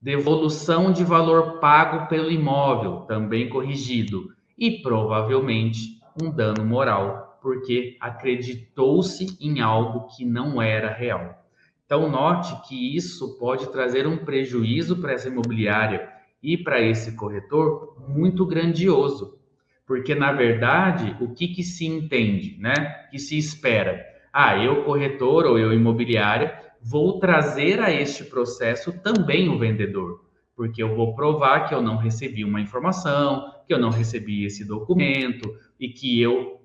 Devolução 0.00 0.90
de 0.90 1.04
valor 1.04 1.60
pago 1.60 2.08
pelo 2.08 2.30
imóvel, 2.30 3.02
também 3.02 3.50
corrigido. 3.50 4.34
E 4.56 4.80
provavelmente 4.80 6.00
um 6.20 6.30
dano 6.30 6.64
moral, 6.64 7.38
porque 7.42 7.98
acreditou-se 8.00 9.36
em 9.38 9.60
algo 9.60 10.06
que 10.08 10.24
não 10.24 10.60
era 10.62 10.90
real. 10.90 11.44
Então, 11.84 12.08
note 12.08 12.54
que 12.66 12.96
isso 12.96 13.38
pode 13.38 13.66
trazer 13.70 14.06
um 14.06 14.16
prejuízo 14.16 14.96
para 14.96 15.12
essa 15.12 15.28
imobiliária 15.28 16.19
e 16.42 16.56
para 16.56 16.80
esse 16.80 17.16
corretor 17.16 17.96
muito 18.08 18.46
grandioso. 18.46 19.38
Porque, 19.86 20.14
na 20.14 20.32
verdade, 20.32 21.16
o 21.20 21.34
que, 21.34 21.48
que 21.48 21.62
se 21.62 21.86
entende, 21.86 22.56
né? 22.58 23.06
Que 23.10 23.18
se 23.18 23.36
espera? 23.36 24.04
Ah, 24.32 24.56
eu, 24.56 24.84
corretor 24.84 25.44
ou 25.46 25.58
eu, 25.58 25.72
imobiliária, 25.72 26.56
vou 26.80 27.18
trazer 27.18 27.80
a 27.80 27.90
este 27.92 28.24
processo 28.24 28.92
também 29.02 29.48
o 29.48 29.58
vendedor. 29.58 30.24
Porque 30.54 30.82
eu 30.82 30.94
vou 30.94 31.14
provar 31.14 31.68
que 31.68 31.74
eu 31.74 31.82
não 31.82 31.96
recebi 31.96 32.44
uma 32.44 32.60
informação, 32.60 33.52
que 33.66 33.74
eu 33.74 33.78
não 33.78 33.90
recebi 33.90 34.44
esse 34.44 34.64
documento 34.64 35.52
e 35.78 35.88
que 35.88 36.20
eu 36.20 36.60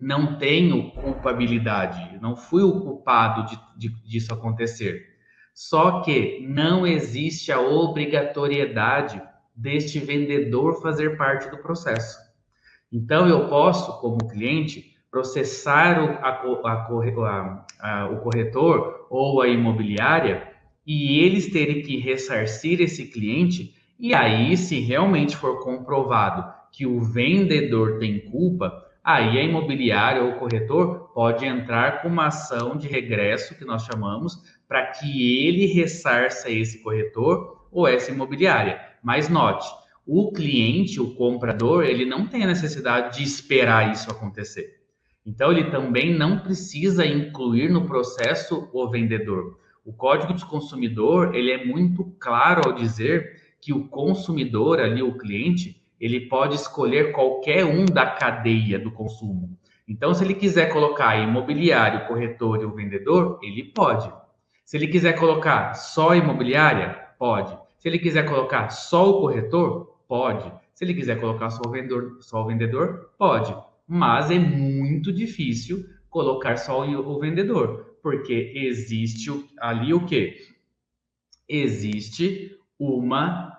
não 0.00 0.38
tenho 0.38 0.92
culpabilidade, 0.92 2.18
não 2.20 2.36
fui 2.36 2.62
o 2.62 2.80
culpado 2.80 3.46
de, 3.46 3.58
de, 3.76 4.02
disso 4.04 4.32
acontecer. 4.32 5.17
Só 5.58 6.02
que 6.02 6.46
não 6.48 6.86
existe 6.86 7.50
a 7.50 7.60
obrigatoriedade 7.60 9.20
deste 9.56 9.98
vendedor 9.98 10.80
fazer 10.80 11.16
parte 11.16 11.50
do 11.50 11.58
processo. 11.58 12.16
Então, 12.92 13.26
eu 13.26 13.48
posso, 13.48 14.00
como 14.00 14.28
cliente, 14.28 14.94
processar 15.10 16.00
o, 16.00 16.64
a, 16.64 16.70
a, 16.70 17.66
a, 17.80 18.06
o 18.06 18.20
corretor 18.20 19.08
ou 19.10 19.42
a 19.42 19.48
imobiliária 19.48 20.46
e 20.86 21.18
eles 21.18 21.50
terem 21.50 21.82
que 21.82 21.96
ressarcir 21.96 22.80
esse 22.80 23.06
cliente. 23.06 23.74
E 23.98 24.14
aí, 24.14 24.56
se 24.56 24.78
realmente 24.78 25.36
for 25.36 25.58
comprovado 25.58 26.54
que 26.70 26.86
o 26.86 27.00
vendedor 27.00 27.98
tem 27.98 28.20
culpa, 28.30 28.86
aí 29.02 29.36
a 29.36 29.42
imobiliária 29.42 30.22
ou 30.22 30.30
o 30.30 30.38
corretor 30.38 31.10
pode 31.12 31.44
entrar 31.44 32.00
com 32.00 32.06
uma 32.06 32.28
ação 32.28 32.76
de 32.76 32.86
regresso, 32.86 33.56
que 33.58 33.64
nós 33.64 33.82
chamamos, 33.82 34.57
para 34.68 34.86
que 34.88 35.46
ele 35.46 35.66
ressarça 35.66 36.50
esse 36.50 36.82
corretor 36.82 37.66
ou 37.72 37.88
essa 37.88 38.12
imobiliária. 38.12 38.80
Mas 39.02 39.28
note, 39.28 39.66
o 40.06 40.30
cliente, 40.30 41.00
o 41.00 41.14
comprador, 41.14 41.84
ele 41.84 42.04
não 42.04 42.26
tem 42.26 42.44
a 42.44 42.46
necessidade 42.46 43.16
de 43.16 43.24
esperar 43.24 43.92
isso 43.92 44.10
acontecer. 44.10 44.78
Então, 45.24 45.52
ele 45.52 45.70
também 45.70 46.14
não 46.14 46.38
precisa 46.38 47.04
incluir 47.04 47.70
no 47.70 47.86
processo 47.86 48.68
o 48.72 48.88
vendedor. 48.88 49.58
O 49.84 49.92
Código 49.92 50.32
de 50.32 50.44
Consumidor, 50.46 51.34
ele 51.34 51.50
é 51.50 51.64
muito 51.64 52.04
claro 52.18 52.62
ao 52.66 52.74
dizer 52.74 53.36
que 53.60 53.72
o 53.72 53.88
consumidor 53.88 54.80
ali, 54.80 55.02
o 55.02 55.18
cliente, 55.18 55.82
ele 56.00 56.20
pode 56.28 56.54
escolher 56.54 57.12
qualquer 57.12 57.64
um 57.64 57.84
da 57.84 58.06
cadeia 58.06 58.78
do 58.78 58.90
consumo. 58.90 59.58
Então, 59.86 60.14
se 60.14 60.24
ele 60.24 60.34
quiser 60.34 60.72
colocar 60.72 61.16
imobiliário, 61.16 62.06
corretor 62.06 62.62
e 62.62 62.64
o 62.64 62.74
vendedor, 62.74 63.38
ele 63.42 63.64
pode. 63.64 64.10
Se 64.68 64.76
ele 64.76 64.88
quiser 64.88 65.14
colocar 65.14 65.72
só 65.72 66.14
imobiliária, 66.14 66.90
pode. 67.18 67.56
Se 67.78 67.88
ele 67.88 67.98
quiser 67.98 68.28
colocar 68.28 68.68
só 68.68 69.08
o 69.08 69.20
corretor, 69.22 69.98
pode. 70.06 70.52
Se 70.74 70.84
ele 70.84 70.92
quiser 70.92 71.18
colocar 71.18 71.48
só 71.48 71.62
o 71.66 71.70
vendedor, 71.70 72.18
só 72.20 72.42
o 72.42 72.46
vendedor, 72.46 73.14
pode. 73.16 73.56
Mas 73.86 74.30
é 74.30 74.38
muito 74.38 75.10
difícil 75.10 75.88
colocar 76.10 76.58
só 76.58 76.86
o 76.86 77.18
vendedor, 77.18 77.96
porque 78.02 78.52
existe 78.54 79.30
ali 79.58 79.94
o 79.94 80.04
quê? 80.04 80.36
Existe 81.48 82.60
uma 82.78 83.58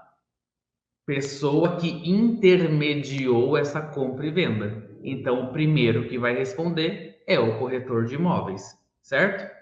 pessoa 1.07 1.77
que 1.77 2.07
intermediou 2.07 3.57
essa 3.57 3.81
compra 3.81 4.27
e 4.27 4.29
venda. 4.29 4.87
Então, 5.03 5.45
o 5.45 5.51
primeiro 5.51 6.07
que 6.07 6.19
vai 6.19 6.35
responder 6.35 7.23
é 7.25 7.39
o 7.39 7.57
corretor 7.57 8.05
de 8.05 8.13
imóveis, 8.13 8.77
certo? 9.01 9.58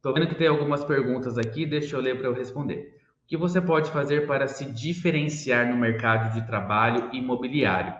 Estou 0.00 0.14
vendo 0.14 0.28
que 0.28 0.34
tem 0.34 0.46
algumas 0.46 0.82
perguntas 0.82 1.36
aqui, 1.36 1.66
deixa 1.66 1.94
eu 1.94 2.00
ler 2.00 2.16
para 2.16 2.26
eu 2.26 2.32
responder. 2.32 2.96
O 3.22 3.26
que 3.26 3.36
você 3.36 3.60
pode 3.60 3.90
fazer 3.90 4.26
para 4.26 4.48
se 4.48 4.64
diferenciar 4.64 5.68
no 5.68 5.76
mercado 5.76 6.32
de 6.32 6.46
trabalho 6.46 7.10
imobiliário? 7.12 7.94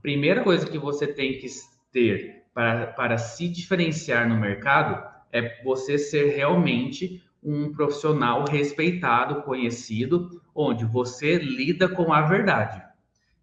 Primeira 0.00 0.44
coisa 0.44 0.64
que 0.64 0.78
você 0.78 1.08
tem 1.08 1.38
que 1.38 1.48
ter 1.90 2.44
para, 2.54 2.86
para 2.86 3.18
se 3.18 3.48
diferenciar 3.48 4.28
no 4.28 4.36
mercado 4.36 5.04
é 5.32 5.60
você 5.64 5.98
ser 5.98 6.36
realmente 6.36 7.20
um 7.42 7.72
profissional 7.72 8.44
respeitado, 8.48 9.42
conhecido, 9.42 10.40
onde 10.54 10.84
você 10.84 11.34
lida 11.34 11.88
com 11.88 12.12
a 12.12 12.22
verdade. 12.22 12.80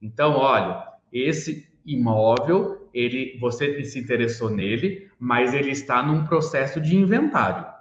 Então, 0.01 0.31
olha, 0.31 0.81
esse 1.11 1.67
imóvel, 1.85 2.89
ele, 2.93 3.37
você 3.37 3.83
se 3.83 3.99
interessou 3.99 4.49
nele, 4.49 5.11
mas 5.19 5.53
ele 5.53 5.71
está 5.71 6.01
num 6.01 6.23
processo 6.23 6.79
de 6.79 6.95
inventário. 6.95 7.75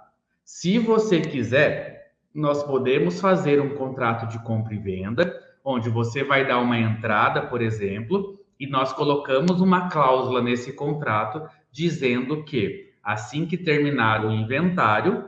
Se 0.49 0.79
você 0.79 1.19
quiser, 1.19 2.13
nós 2.33 2.63
podemos 2.63 3.19
fazer 3.19 3.59
um 3.59 3.75
contrato 3.75 4.27
de 4.27 4.39
compra 4.45 4.73
e 4.73 4.77
venda, 4.77 5.37
onde 5.61 5.89
você 5.89 6.23
vai 6.23 6.47
dar 6.47 6.59
uma 6.59 6.79
entrada, 6.79 7.41
por 7.41 7.61
exemplo, 7.61 8.39
e 8.57 8.65
nós 8.65 8.93
colocamos 8.93 9.59
uma 9.59 9.89
cláusula 9.89 10.41
nesse 10.41 10.71
contrato 10.71 11.45
dizendo 11.69 12.45
que 12.45 12.93
assim 13.03 13.45
que 13.45 13.57
terminar 13.57 14.25
o 14.25 14.31
inventário, 14.31 15.25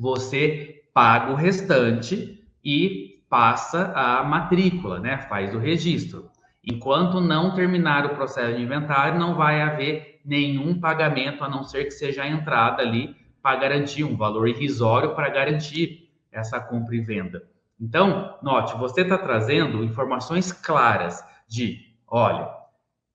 você 0.00 0.84
paga 0.94 1.32
o 1.32 1.34
restante 1.34 2.40
e 2.64 3.20
passa 3.28 3.92
a 3.92 4.22
matrícula, 4.22 5.00
né? 5.00 5.18
Faz 5.18 5.52
o 5.52 5.58
registro. 5.58 6.30
Enquanto 6.62 7.20
não 7.20 7.56
terminar 7.56 8.06
o 8.06 8.14
processo 8.14 8.56
de 8.56 8.62
inventário, 8.62 9.18
não 9.18 9.34
vai 9.34 9.60
haver 9.60 10.20
nenhum 10.24 10.78
pagamento, 10.78 11.42
a 11.42 11.48
não 11.48 11.64
ser 11.64 11.86
que 11.86 11.90
seja 11.90 12.22
a 12.22 12.28
entrada 12.28 12.82
ali 12.82 13.17
para 13.42 13.58
garantir 13.60 14.04
um 14.04 14.16
valor 14.16 14.48
irrisório 14.48 15.14
para 15.14 15.28
garantir 15.28 16.10
essa 16.30 16.60
compra 16.60 16.96
e 16.96 17.00
venda. 17.00 17.48
Então, 17.80 18.36
note, 18.42 18.76
você 18.76 19.02
está 19.02 19.16
trazendo 19.16 19.84
informações 19.84 20.52
claras 20.52 21.22
de, 21.48 21.78
olha, 22.06 22.48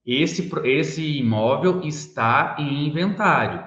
esse, 0.06 0.50
esse 0.64 1.18
imóvel 1.18 1.82
está 1.82 2.56
em 2.58 2.86
inventário. 2.88 3.64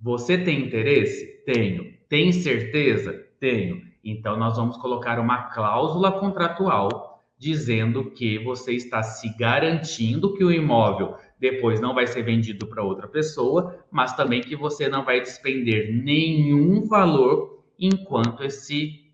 Você 0.00 0.38
tem 0.38 0.66
interesse? 0.66 1.26
Tenho. 1.44 1.94
Tem 2.08 2.32
certeza? 2.32 3.12
Tenho. 3.38 3.82
Então, 4.02 4.36
nós 4.36 4.56
vamos 4.56 4.78
colocar 4.78 5.18
uma 5.18 5.44
cláusula 5.44 6.12
contratual 6.12 7.22
dizendo 7.38 8.10
que 8.10 8.38
você 8.38 8.74
está 8.74 9.02
se 9.02 9.34
garantindo 9.36 10.34
que 10.34 10.44
o 10.44 10.52
imóvel 10.52 11.16
depois 11.40 11.80
não 11.80 11.94
vai 11.94 12.06
ser 12.06 12.22
vendido 12.22 12.66
para 12.66 12.82
outra 12.82 13.08
pessoa, 13.08 13.82
mas 13.90 14.14
também 14.14 14.42
que 14.42 14.54
você 14.54 14.88
não 14.88 15.04
vai 15.04 15.20
despender 15.20 15.90
nenhum 15.90 16.86
valor 16.86 17.64
enquanto 17.78 18.44
esse 18.44 19.10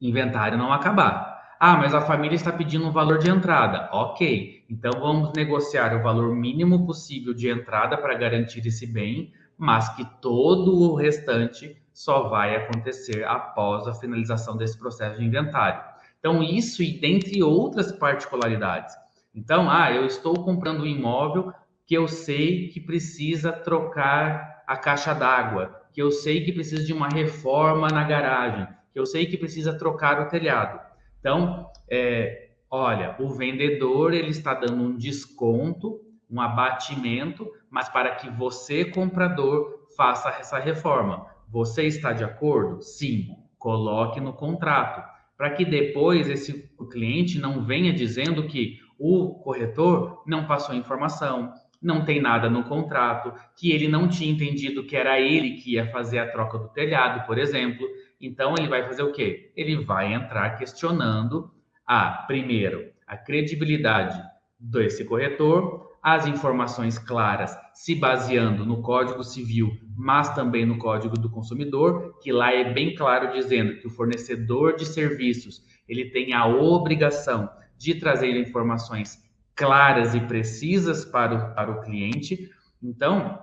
inventário 0.00 0.58
não 0.58 0.72
acabar. 0.72 1.36
Ah, 1.58 1.76
mas 1.76 1.94
a 1.94 2.02
família 2.02 2.34
está 2.34 2.52
pedindo 2.52 2.86
um 2.86 2.90
valor 2.90 3.18
de 3.18 3.30
entrada. 3.30 3.88
Ok, 3.92 4.64
então 4.68 5.00
vamos 5.00 5.32
negociar 5.34 5.94
o 5.96 6.02
valor 6.02 6.34
mínimo 6.34 6.84
possível 6.84 7.32
de 7.32 7.48
entrada 7.48 7.96
para 7.96 8.14
garantir 8.14 8.66
esse 8.66 8.86
bem, 8.86 9.32
mas 9.56 9.88
que 9.94 10.04
todo 10.20 10.74
o 10.74 10.94
restante 10.94 11.80
só 11.94 12.28
vai 12.28 12.56
acontecer 12.56 13.24
após 13.24 13.86
a 13.86 13.94
finalização 13.94 14.56
desse 14.56 14.76
processo 14.78 15.18
de 15.18 15.24
inventário. 15.24 15.80
Então, 16.18 16.42
isso 16.42 16.82
e 16.82 17.00
dentre 17.00 17.42
outras 17.42 17.92
particularidades. 17.92 18.94
Então, 19.36 19.70
ah, 19.70 19.92
eu 19.92 20.06
estou 20.06 20.42
comprando 20.42 20.80
um 20.80 20.86
imóvel 20.86 21.52
que 21.86 21.94
eu 21.94 22.08
sei 22.08 22.68
que 22.68 22.80
precisa 22.80 23.52
trocar 23.52 24.64
a 24.66 24.76
caixa 24.78 25.12
d'água, 25.12 25.82
que 25.92 26.00
eu 26.00 26.10
sei 26.10 26.42
que 26.42 26.52
precisa 26.52 26.82
de 26.82 26.92
uma 26.92 27.08
reforma 27.08 27.88
na 27.88 28.02
garagem, 28.02 28.66
que 28.92 28.98
eu 28.98 29.04
sei 29.04 29.26
que 29.26 29.36
precisa 29.36 29.76
trocar 29.76 30.22
o 30.22 30.28
telhado. 30.28 30.80
Então, 31.20 31.70
é, 31.88 32.48
olha, 32.70 33.14
o 33.20 33.28
vendedor 33.28 34.14
ele 34.14 34.30
está 34.30 34.54
dando 34.54 34.82
um 34.82 34.96
desconto, 34.96 36.00
um 36.30 36.40
abatimento, 36.40 37.46
mas 37.70 37.90
para 37.90 38.14
que 38.16 38.30
você, 38.30 38.86
comprador, 38.86 39.86
faça 39.96 40.30
essa 40.30 40.58
reforma. 40.58 41.26
Você 41.48 41.86
está 41.86 42.12
de 42.12 42.24
acordo? 42.24 42.82
Sim. 42.82 43.36
Coloque 43.58 44.20
no 44.20 44.32
contrato, 44.32 45.02
para 45.36 45.50
que 45.50 45.64
depois 45.64 46.28
esse 46.28 46.70
cliente 46.90 47.38
não 47.38 47.64
venha 47.64 47.92
dizendo 47.92 48.46
que 48.46 48.78
o 48.98 49.34
corretor 49.34 50.22
não 50.26 50.46
passou 50.46 50.74
informação, 50.74 51.52
não 51.82 52.04
tem 52.04 52.20
nada 52.20 52.48
no 52.48 52.64
contrato, 52.64 53.32
que 53.56 53.70
ele 53.70 53.88
não 53.88 54.08
tinha 54.08 54.32
entendido 54.32 54.84
que 54.84 54.96
era 54.96 55.20
ele 55.20 55.52
que 55.52 55.74
ia 55.74 55.90
fazer 55.90 56.18
a 56.18 56.30
troca 56.30 56.58
do 56.58 56.68
telhado, 56.68 57.26
por 57.26 57.38
exemplo. 57.38 57.86
Então 58.20 58.54
ele 58.58 58.68
vai 58.68 58.82
fazer 58.84 59.02
o 59.02 59.12
quê? 59.12 59.52
Ele 59.54 59.76
vai 59.76 60.12
entrar 60.12 60.56
questionando 60.56 61.50
a, 61.86 62.24
primeiro, 62.26 62.90
a 63.06 63.16
credibilidade 63.16 64.20
desse 64.58 65.04
corretor, 65.04 65.86
as 66.02 66.26
informações 66.26 66.98
claras 66.98 67.56
se 67.74 67.94
baseando 67.94 68.64
no 68.64 68.80
Código 68.80 69.22
Civil, 69.22 69.76
mas 69.96 70.34
também 70.34 70.64
no 70.64 70.78
Código 70.78 71.18
do 71.18 71.28
Consumidor, 71.28 72.18
que 72.22 72.32
lá 72.32 72.52
é 72.52 72.72
bem 72.72 72.94
claro 72.94 73.32
dizendo 73.32 73.76
que 73.78 73.86
o 73.86 73.90
fornecedor 73.90 74.76
de 74.76 74.86
serviços 74.86 75.62
ele 75.88 76.06
tem 76.10 76.32
a 76.32 76.46
obrigação 76.46 77.50
de 77.76 77.94
trazer 77.94 78.38
informações 78.40 79.22
claras 79.54 80.14
e 80.14 80.20
precisas 80.20 81.04
para 81.04 81.34
o, 81.34 81.54
para 81.54 81.70
o 81.70 81.80
cliente. 81.82 82.50
Então, 82.82 83.42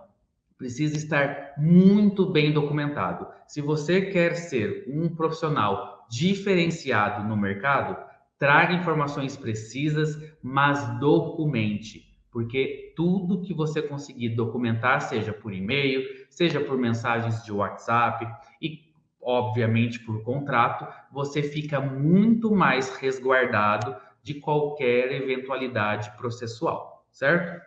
precisa 0.57 0.95
estar 0.95 1.53
muito 1.57 2.25
bem 2.31 2.53
documentado. 2.53 3.27
Se 3.47 3.61
você 3.61 4.01
quer 4.01 4.35
ser 4.35 4.85
um 4.87 5.13
profissional 5.13 6.05
diferenciado 6.09 7.27
no 7.27 7.35
mercado, 7.35 7.97
traga 8.37 8.73
informações 8.73 9.35
precisas, 9.35 10.17
mas 10.41 10.99
documente, 10.99 12.05
porque 12.31 12.93
tudo 12.95 13.41
que 13.41 13.53
você 13.53 13.81
conseguir 13.81 14.29
documentar, 14.29 15.01
seja 15.01 15.33
por 15.33 15.53
e-mail, 15.53 16.03
seja 16.29 16.59
por 16.59 16.77
mensagens 16.77 17.43
de 17.43 17.51
WhatsApp 17.51 18.27
e 18.61 18.93
obviamente 19.21 19.99
por 19.99 20.23
contrato, 20.23 20.87
você 21.11 21.41
fica 21.41 21.79
muito 21.79 22.53
mais 22.53 22.95
resguardado 22.97 23.95
de 24.23 24.35
qualquer 24.35 25.11
eventualidade 25.11 26.15
processual, 26.17 27.05
certo? 27.11 27.61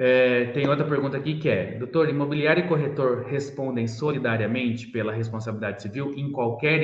É, 0.00 0.46
tem 0.52 0.68
outra 0.68 0.86
pergunta 0.86 1.16
aqui 1.16 1.38
que 1.38 1.48
é: 1.48 1.76
doutor, 1.76 2.08
imobiliário 2.08 2.64
e 2.64 2.68
corretor 2.68 3.24
respondem 3.26 3.86
solidariamente 3.86 4.86
pela 4.86 5.12
responsabilidade 5.12 5.82
civil 5.82 6.14
em 6.16 6.30
qualquer 6.30 6.82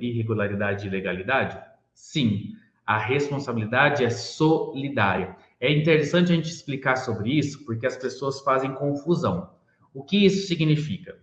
irregularidade 0.00 0.86
e 0.86 0.88
ilegalidade? 0.88 1.58
Sim, 1.94 2.54
a 2.86 2.98
responsabilidade 2.98 4.02
é 4.02 4.08
solidária. 4.08 5.36
É 5.60 5.70
interessante 5.70 6.32
a 6.32 6.34
gente 6.34 6.48
explicar 6.48 6.96
sobre 6.96 7.38
isso 7.38 7.64
porque 7.66 7.86
as 7.86 7.96
pessoas 7.96 8.40
fazem 8.40 8.74
confusão. 8.74 9.50
O 9.92 10.02
que 10.02 10.24
isso 10.24 10.46
significa? 10.46 11.18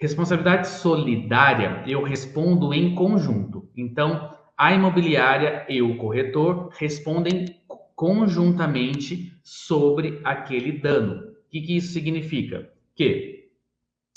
Responsabilidade 0.00 0.68
solidária, 0.68 1.84
eu 1.86 2.02
respondo 2.02 2.74
em 2.74 2.94
conjunto. 2.94 3.68
Então, 3.76 4.36
a 4.56 4.72
imobiliária 4.72 5.66
e 5.68 5.82
o 5.82 5.96
corretor 5.96 6.70
respondem 6.78 7.56
conjuntamente 7.94 9.32
sobre 9.42 10.20
aquele 10.24 10.72
dano. 10.72 11.22
O 11.22 11.50
que, 11.50 11.60
que 11.60 11.76
isso 11.76 11.92
significa? 11.92 12.70
Que 12.94 13.50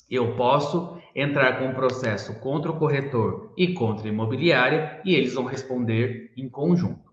eu 0.09 0.35
posso 0.35 0.97
entrar 1.15 1.59
com 1.59 1.67
um 1.67 1.73
processo 1.73 2.39
contra 2.39 2.71
o 2.71 2.77
corretor 2.79 3.53
e 3.57 3.73
contra 3.73 4.07
a 4.07 4.11
imobiliária 4.11 5.01
e 5.03 5.13
eles 5.13 5.33
vão 5.33 5.43
responder 5.45 6.31
em 6.35 6.47
conjunto. 6.47 7.09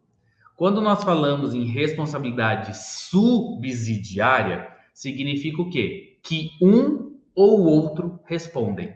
Quando 0.57 0.81
nós 0.81 1.05
falamos 1.05 1.53
em 1.53 1.65
responsabilidade 1.65 2.77
subsidiária, 2.79 4.69
significa 4.95 5.61
o 5.61 5.69
quê? 5.69 6.19
Que 6.23 6.53
um 6.63 7.19
ou 7.35 7.61
outro 7.61 8.19
respondem. 8.25 8.95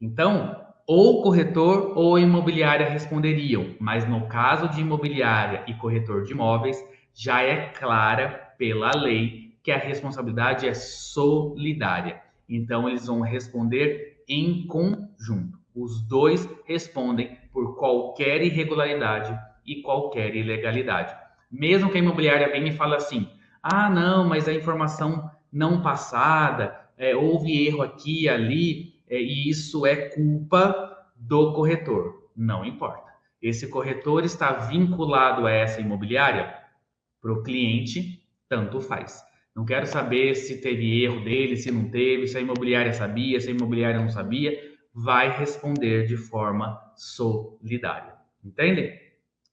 Então, 0.00 0.61
ou 0.86 1.20
o 1.20 1.22
corretor 1.22 1.92
ou 1.96 2.18
imobiliária 2.18 2.88
responderiam, 2.88 3.74
mas 3.78 4.08
no 4.08 4.26
caso 4.26 4.68
de 4.68 4.80
imobiliária 4.80 5.62
e 5.66 5.74
corretor 5.74 6.24
de 6.24 6.32
imóveis, 6.32 6.76
já 7.14 7.42
é 7.42 7.68
clara 7.68 8.54
pela 8.58 8.90
lei 8.92 9.52
que 9.62 9.70
a 9.70 9.78
responsabilidade 9.78 10.66
é 10.66 10.74
solidária. 10.74 12.20
Então, 12.48 12.88
eles 12.88 13.06
vão 13.06 13.20
responder 13.20 14.22
em 14.28 14.66
conjunto. 14.66 15.58
Os 15.74 16.02
dois 16.02 16.48
respondem 16.64 17.38
por 17.52 17.76
qualquer 17.76 18.42
irregularidade 18.42 19.38
e 19.64 19.82
qualquer 19.82 20.34
ilegalidade. 20.34 21.14
Mesmo 21.50 21.90
que 21.90 21.98
a 21.98 22.00
imobiliária 22.00 22.50
venha 22.50 22.70
e 22.70 22.76
fale 22.76 22.96
assim: 22.96 23.28
ah, 23.62 23.88
não, 23.88 24.28
mas 24.28 24.48
a 24.48 24.52
informação 24.52 25.30
não 25.52 25.82
passada, 25.82 26.78
é, 26.96 27.14
houve 27.14 27.66
erro 27.66 27.82
aqui 27.82 28.28
ali, 28.28 28.91
e 29.20 29.50
isso 29.50 29.84
é 29.84 30.08
culpa 30.08 30.96
do 31.16 31.52
corretor. 31.52 32.30
Não 32.36 32.64
importa. 32.64 33.12
Esse 33.40 33.68
corretor 33.68 34.24
está 34.24 34.52
vinculado 34.52 35.46
a 35.46 35.50
essa 35.50 35.80
imobiliária? 35.80 36.54
Para 37.20 37.32
o 37.32 37.42
cliente, 37.42 38.22
tanto 38.48 38.80
faz. 38.80 39.22
Não 39.54 39.64
quero 39.64 39.86
saber 39.86 40.34
se 40.34 40.60
teve 40.60 41.02
erro 41.02 41.22
dele, 41.22 41.56
se 41.56 41.70
não 41.70 41.90
teve, 41.90 42.26
se 42.26 42.38
a 42.38 42.40
imobiliária 42.40 42.92
sabia, 42.92 43.38
se 43.40 43.48
a 43.48 43.52
imobiliária 43.52 44.00
não 44.00 44.08
sabia. 44.08 44.58
Vai 44.94 45.36
responder 45.36 46.06
de 46.06 46.16
forma 46.16 46.78
solidária. 46.96 48.14
Entendem? 48.44 48.98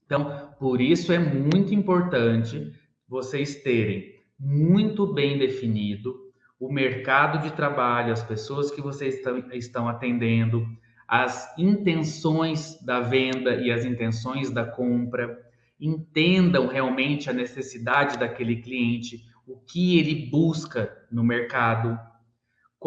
Então, 0.05 0.53
por 0.59 0.79
isso 0.79 1.11
é 1.11 1.19
muito 1.19 1.73
importante 1.73 2.71
vocês 3.07 3.55
terem 3.61 4.15
muito 4.39 5.11
bem 5.13 5.37
definido 5.37 6.28
o 6.59 6.71
mercado 6.71 7.41
de 7.41 7.51
trabalho, 7.55 8.11
as 8.11 8.21
pessoas 8.21 8.69
que 8.69 8.81
vocês 8.81 9.21
estão, 9.53 9.87
atendendo, 9.87 10.67
as 11.07 11.57
intenções 11.57 12.77
da 12.83 12.99
venda 12.99 13.55
e 13.55 13.71
as 13.71 13.85
intenções 13.85 14.51
da 14.51 14.65
compra, 14.65 15.39
entendam 15.79 16.67
realmente 16.67 17.29
a 17.29 17.33
necessidade 17.33 18.17
daquele 18.17 18.57
cliente, 18.57 19.23
o 19.47 19.55
que 19.57 19.97
ele 19.97 20.29
busca 20.29 20.93
no 21.09 21.23
mercado, 21.23 21.97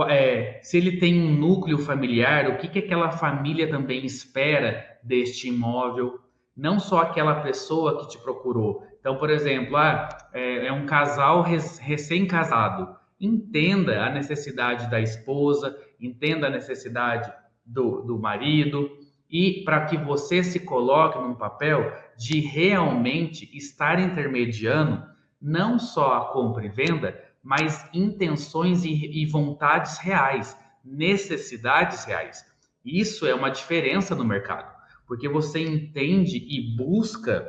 é, 0.09 0.61
se 0.63 0.77
ele 0.77 0.99
tem 0.99 1.21
um 1.21 1.35
núcleo 1.35 1.79
familiar, 1.79 2.51
o 2.51 2.59
que, 2.59 2.69
que 2.69 2.79
aquela 2.79 3.11
família 3.11 3.71
também 3.71 4.05
espera 4.05 4.85
deste 5.03 5.49
imóvel, 5.49 6.21
não 6.55 6.79
só 6.79 7.01
aquela 7.01 7.41
pessoa 7.41 8.01
que 8.01 8.11
te 8.11 8.19
procurou. 8.23 8.87
Então, 9.01 9.17
por 9.17 9.31
exemplo, 9.31 9.77
ah, 9.77 10.09
é, 10.35 10.67
é 10.67 10.73
um 10.73 10.85
casal 10.85 11.43
recém-casado 11.43 13.02
entenda 13.23 14.05
a 14.05 14.11
necessidade 14.11 14.91
da 14.91 15.01
esposa, 15.01 15.79
entenda 16.01 16.49
a 16.49 16.51
necessidade 16.51 17.33
do, 17.65 18.03
do 18.03 18.19
marido, 18.19 18.91
e 19.31 19.63
para 19.65 19.87
que 19.87 19.97
você 19.97 20.43
se 20.43 20.61
coloque 20.61 21.19
num 21.19 21.35
papel 21.35 21.97
de 22.19 22.41
realmente 22.41 23.49
estar 23.57 23.99
intermediando 24.01 25.03
não 25.41 25.79
só 25.79 26.17
a 26.17 26.33
compra 26.33 26.67
e 26.67 26.69
venda, 26.69 27.19
mas 27.43 27.89
intenções 27.95 28.85
e, 28.85 29.23
e 29.23 29.25
vontades 29.27 29.99
reais, 29.99 30.57
necessidades 30.85 32.05
reais. 32.05 32.45
Isso 32.85 33.27
é 33.27 33.35
uma 33.35 33.51
diferença 33.51 34.15
no 34.15 34.25
mercado, 34.25 34.71
porque 35.07 35.29
você 35.29 35.61
entende 35.61 36.37
e 36.37 36.77
busca 36.77 37.49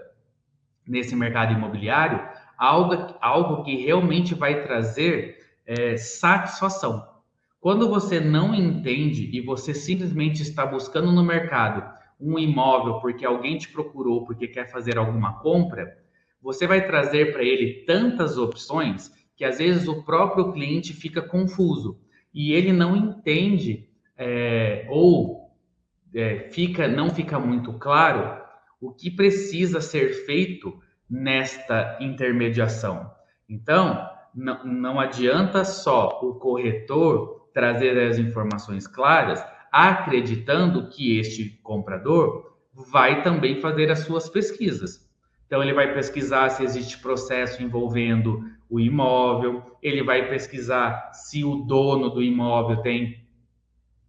nesse 0.87 1.15
mercado 1.15 1.53
imobiliário 1.53 2.23
algo, 2.57 3.15
algo 3.19 3.63
que 3.63 3.75
realmente 3.75 4.33
vai 4.35 4.63
trazer 4.63 5.42
é, 5.65 5.97
satisfação. 5.97 7.07
Quando 7.59 7.89
você 7.89 8.19
não 8.19 8.53
entende 8.53 9.29
e 9.33 9.39
você 9.39 9.73
simplesmente 9.73 10.41
está 10.41 10.65
buscando 10.65 11.11
no 11.11 11.23
mercado 11.23 11.83
um 12.19 12.37
imóvel 12.37 12.99
porque 12.99 13.25
alguém 13.25 13.57
te 13.57 13.69
procurou, 13.69 14.25
porque 14.25 14.47
quer 14.47 14.69
fazer 14.69 14.97
alguma 14.97 15.39
compra, 15.39 15.97
você 16.41 16.67
vai 16.67 16.85
trazer 16.85 17.31
para 17.31 17.43
ele 17.43 17.85
tantas 17.85 18.37
opções 18.37 19.11
que 19.35 19.45
às 19.45 19.57
vezes 19.57 19.87
o 19.87 20.03
próprio 20.03 20.51
cliente 20.51 20.93
fica 20.93 21.21
confuso 21.21 21.99
e 22.33 22.51
ele 22.51 22.73
não 22.73 22.95
entende 22.95 23.89
é, 24.17 24.85
ou 24.89 25.51
é, 26.13 26.49
fica 26.51 26.87
não 26.87 27.09
fica 27.09 27.39
muito 27.39 27.73
claro 27.73 28.41
o 28.79 28.91
que 28.91 29.09
precisa 29.09 29.79
ser 29.79 30.25
feito 30.25 30.77
nesta 31.09 31.97
intermediação. 32.01 33.09
Então, 33.47 34.09
não, 34.33 34.65
não 34.65 34.99
adianta 34.99 35.63
só 35.63 36.19
o 36.21 36.35
corretor 36.35 37.47
trazer 37.53 37.97
as 38.09 38.17
informações 38.17 38.87
claras, 38.87 39.43
acreditando 39.71 40.87
que 40.87 41.17
este 41.17 41.59
comprador 41.61 42.53
vai 42.91 43.21
também 43.21 43.59
fazer 43.61 43.91
as 43.91 43.99
suas 43.99 44.27
pesquisas. 44.29 45.07
Então, 45.45 45.61
ele 45.61 45.73
vai 45.73 45.93
pesquisar 45.93 46.49
se 46.49 46.63
existe 46.63 46.97
processo 46.97 47.61
envolvendo 47.61 48.43
o 48.69 48.79
imóvel, 48.79 49.77
ele 49.83 50.03
vai 50.03 50.27
pesquisar 50.27 51.11
se 51.13 51.43
o 51.43 51.57
dono 51.57 52.09
do 52.09 52.23
imóvel 52.23 52.77
tem 52.77 53.23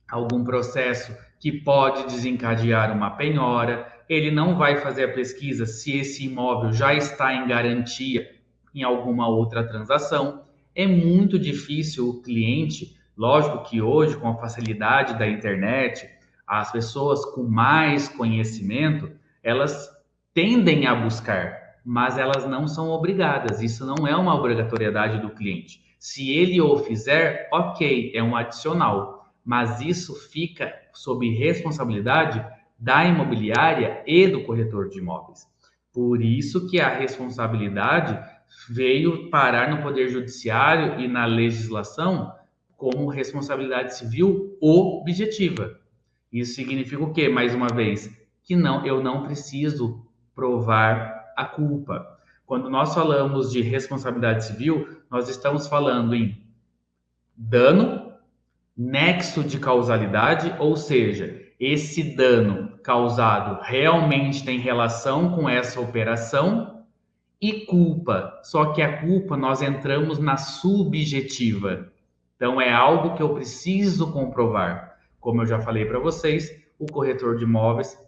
algum 0.09 0.43
processo 0.43 1.15
que 1.39 1.53
pode 1.53 2.05
desencadear 2.05 2.91
uma 2.91 3.11
penhora, 3.11 3.93
ele 4.09 4.31
não 4.31 4.57
vai 4.57 4.79
fazer 4.79 5.05
a 5.05 5.13
pesquisa 5.13 5.67
se 5.67 5.99
esse 5.99 6.25
imóvel 6.25 6.73
já 6.73 6.95
está 6.95 7.35
em 7.35 7.47
garantia 7.47 8.34
em 8.75 8.83
alguma 8.83 9.29
outra 9.29 9.67
transação. 9.67 10.43
É 10.75 10.87
muito 10.87 11.39
difícil 11.39 12.09
o 12.09 12.21
cliente, 12.21 12.97
lógico 13.17 13.63
que 13.63 13.81
hoje, 13.81 14.17
com 14.17 14.29
a 14.29 14.37
facilidade 14.37 15.19
da 15.19 15.29
internet, 15.29 16.09
as 16.47 16.73
pessoas 16.73 17.25
com 17.27 17.45
mais 17.45 18.09
conhecimento, 18.09 19.11
elas 19.43 19.89
tendem 20.33 20.87
a 20.87 20.95
buscar, 20.95 21.77
mas 21.85 22.19
elas 22.19 22.47
não 22.49 22.67
são 22.67 22.91
obrigadas. 22.91 23.63
Isso 23.63 23.87
não 23.87 24.07
é 24.07 24.17
uma 24.17 24.35
obrigatoriedade 24.35 25.21
do 25.21 25.31
cliente. 25.31 25.83
Se 25.99 26.31
ele 26.31 26.61
o 26.61 26.77
fizer, 26.79 27.49
ok, 27.53 28.13
é 28.15 28.23
um 28.23 28.37
adicional, 28.37 29.33
mas 29.45 29.81
isso 29.81 30.15
fica 30.31 30.75
sob 30.93 31.29
responsabilidade 31.29 32.45
da 32.79 33.05
imobiliária 33.05 34.03
e 34.07 34.27
do 34.27 34.43
corretor 34.45 34.89
de 34.89 34.99
imóveis. 34.99 35.47
Por 35.93 36.21
isso 36.23 36.69
que 36.69 36.81
a 36.81 36.89
responsabilidade 36.89 38.19
veio 38.69 39.31
parar 39.31 39.71
no 39.71 39.83
Poder 39.83 40.09
Judiciário 40.09 41.01
e 41.01 41.09
na 41.09 41.27
legislação 41.27 42.33
como 42.77 43.09
responsabilidade 43.09 43.97
civil 43.97 44.57
objetiva. 44.61 45.79
Isso 46.33 46.55
significa 46.55 47.03
o 47.03 47.13
quê? 47.13 47.29
Mais 47.29 47.55
uma 47.55 47.69
vez, 47.69 48.11
que 48.43 48.57
não, 48.57 48.85
eu 48.85 49.03
não 49.03 49.23
preciso 49.23 50.05
provar 50.35 51.33
a 51.37 51.45
culpa. 51.45 52.19
Quando 52.45 52.69
nós 52.69 52.93
falamos 52.95 53.51
de 53.51 53.63
responsabilidade 53.63 54.45
civil, 54.45 54.99
nós 55.11 55.29
estamos 55.29 55.67
falando 55.67 56.15
em 56.15 56.43
dano, 57.37 58.13
nexo 58.77 59.43
de 59.45 59.59
causalidade, 59.59 60.55
ou 60.59 60.77
seja, 60.77 61.41
esse 61.59 62.03
dano 62.15 62.77
causado 62.83 63.63
realmente 63.63 64.45
tem 64.45 64.59
relação 64.59 65.33
com 65.35 65.49
essa 65.49 65.81
operação 65.81 66.74
e 67.45 67.67
culpa. 67.67 68.41
Só 68.43 68.73
que 68.73 68.81
a 68.81 69.03
culpa 69.03 69.37
nós 69.37 69.61
entramos 69.61 70.19
na 70.19 70.39
subjetiva. 70.39 71.93
Então 72.37 72.59
é 72.59 72.73
algo 72.73 73.15
que 73.15 73.23
eu 73.23 73.35
preciso 73.35 74.11
comprovar. 74.11 74.97
Como 75.21 75.43
eu 75.43 75.47
já 75.47 75.61
falei 75.61 75.85
para 75.85 75.99
vocês, 75.99 76.51
o 76.79 76.87
corretor 76.87 77.37
de 77.37 77.45
imóveis 77.45 78.03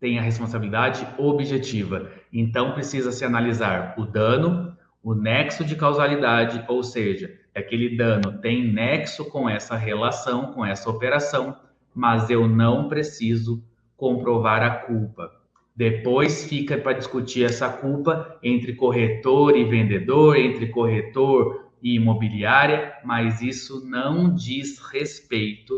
tem 0.00 0.18
a 0.18 0.22
responsabilidade 0.22 1.06
objetiva. 1.16 2.10
Então 2.32 2.72
precisa 2.72 3.12
se 3.12 3.24
analisar 3.24 3.94
o 3.96 4.04
dano, 4.04 4.76
o 5.04 5.14
nexo 5.14 5.64
de 5.64 5.76
causalidade, 5.76 6.64
ou 6.66 6.82
seja, 6.82 7.32
aquele 7.54 7.96
dano 7.96 8.40
tem 8.40 8.72
nexo 8.72 9.24
com 9.26 9.48
essa 9.48 9.76
relação, 9.76 10.52
com 10.52 10.66
essa 10.66 10.90
operação, 10.90 11.56
mas 11.94 12.28
eu 12.28 12.48
não 12.48 12.88
preciso 12.88 13.62
comprovar 13.96 14.62
a 14.62 14.70
culpa. 14.78 15.41
Depois 15.74 16.44
fica 16.44 16.76
para 16.76 16.92
discutir 16.92 17.44
essa 17.44 17.68
culpa 17.68 18.38
entre 18.42 18.74
corretor 18.74 19.56
e 19.56 19.64
vendedor, 19.64 20.36
entre 20.36 20.68
corretor 20.68 21.72
e 21.82 21.96
imobiliária, 21.96 22.94
mas 23.04 23.40
isso 23.40 23.88
não 23.88 24.34
diz 24.34 24.78
respeito 24.78 25.74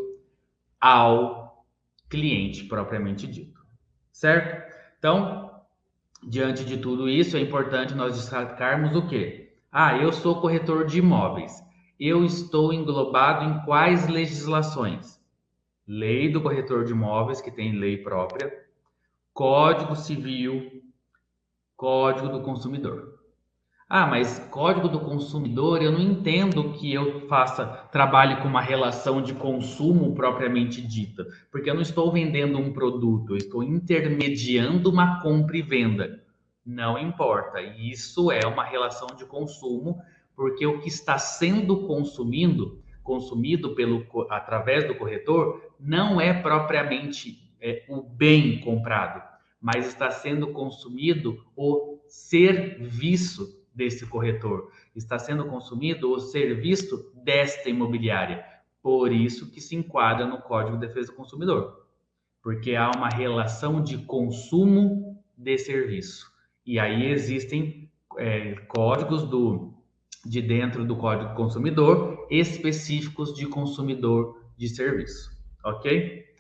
ao 0.80 1.64
cliente 2.08 2.64
propriamente 2.64 3.26
dito 3.26 3.64
certo? 4.14 4.72
Então, 4.98 5.50
diante 6.22 6.64
de 6.64 6.78
tudo 6.78 7.10
isso, 7.10 7.36
é 7.36 7.40
importante 7.40 7.94
nós 7.94 8.14
destacarmos 8.16 8.96
o 8.96 9.06
quê? 9.06 9.58
Ah, 9.70 9.98
eu 9.98 10.12
sou 10.12 10.40
corretor 10.40 10.86
de 10.86 10.98
imóveis. 10.98 11.52
Eu 11.98 12.24
estou 12.24 12.72
englobado 12.72 13.44
em 13.44 13.64
quais 13.64 14.08
legislações? 14.08 15.20
Lei 15.86 16.30
do 16.30 16.40
corretor 16.40 16.84
de 16.84 16.92
imóveis, 16.92 17.40
que 17.40 17.50
tem 17.50 17.72
lei 17.72 17.98
própria, 17.98 18.50
Código 19.34 19.96
Civil, 19.96 20.80
Código 21.76 22.28
do 22.28 22.42
Consumidor. 22.42 23.18
Ah, 23.88 24.06
mas 24.06 24.38
código 24.48 24.88
do 24.88 25.00
consumidor, 25.00 25.82
eu 25.82 25.90
não 25.90 26.00
entendo 26.00 26.72
que 26.74 26.94
eu 26.94 27.26
faça, 27.26 27.66
trabalhe 27.90 28.36
com 28.36 28.46
uma 28.46 28.60
relação 28.60 29.20
de 29.20 29.34
consumo 29.34 30.14
propriamente 30.14 30.80
dita, 30.80 31.26
porque 31.50 31.68
eu 31.68 31.74
não 31.74 31.82
estou 31.82 32.12
vendendo 32.12 32.58
um 32.58 32.72
produto, 32.72 33.32
eu 33.32 33.36
estou 33.36 33.64
intermediando 33.64 34.88
uma 34.88 35.20
compra 35.20 35.56
e 35.56 35.62
venda. 35.62 36.22
Não 36.64 36.96
importa, 36.96 37.60
isso 37.60 38.30
é 38.30 38.46
uma 38.46 38.62
relação 38.62 39.08
de 39.16 39.26
consumo, 39.26 40.00
porque 40.36 40.64
o 40.64 40.78
que 40.78 40.88
está 40.88 41.18
sendo 41.18 41.88
consumido, 41.88 42.80
consumido 43.02 43.74
pelo 43.74 44.06
através 44.30 44.86
do 44.86 44.94
corretor, 44.94 45.74
não 45.80 46.20
é 46.20 46.32
propriamente 46.32 47.43
é, 47.64 47.82
o 47.88 48.02
bem 48.02 48.60
comprado, 48.60 49.22
mas 49.58 49.86
está 49.86 50.10
sendo 50.10 50.48
consumido 50.52 51.42
o 51.56 51.98
serviço 52.06 53.64
desse 53.74 54.06
corretor, 54.06 54.70
está 54.94 55.18
sendo 55.18 55.46
consumido 55.46 56.12
o 56.12 56.20
serviço 56.20 57.10
desta 57.24 57.70
imobiliária. 57.70 58.44
Por 58.82 59.10
isso 59.10 59.50
que 59.50 59.62
se 59.62 59.74
enquadra 59.74 60.26
no 60.26 60.42
Código 60.42 60.76
de 60.76 60.86
Defesa 60.86 61.10
do 61.10 61.16
Consumidor, 61.16 61.86
porque 62.42 62.76
há 62.76 62.90
uma 62.90 63.08
relação 63.08 63.82
de 63.82 63.96
consumo 63.96 65.24
de 65.34 65.56
serviço. 65.56 66.30
E 66.66 66.78
aí 66.78 67.10
existem 67.10 67.90
é, 68.18 68.56
códigos 68.68 69.24
do, 69.24 69.72
de 70.22 70.42
dentro 70.42 70.84
do 70.84 70.96
Código 70.96 71.30
do 71.30 71.34
Consumidor 71.34 72.26
específicos 72.30 73.34
de 73.34 73.46
consumidor 73.46 74.44
de 74.54 74.68
serviço, 74.68 75.30
ok? 75.64 76.33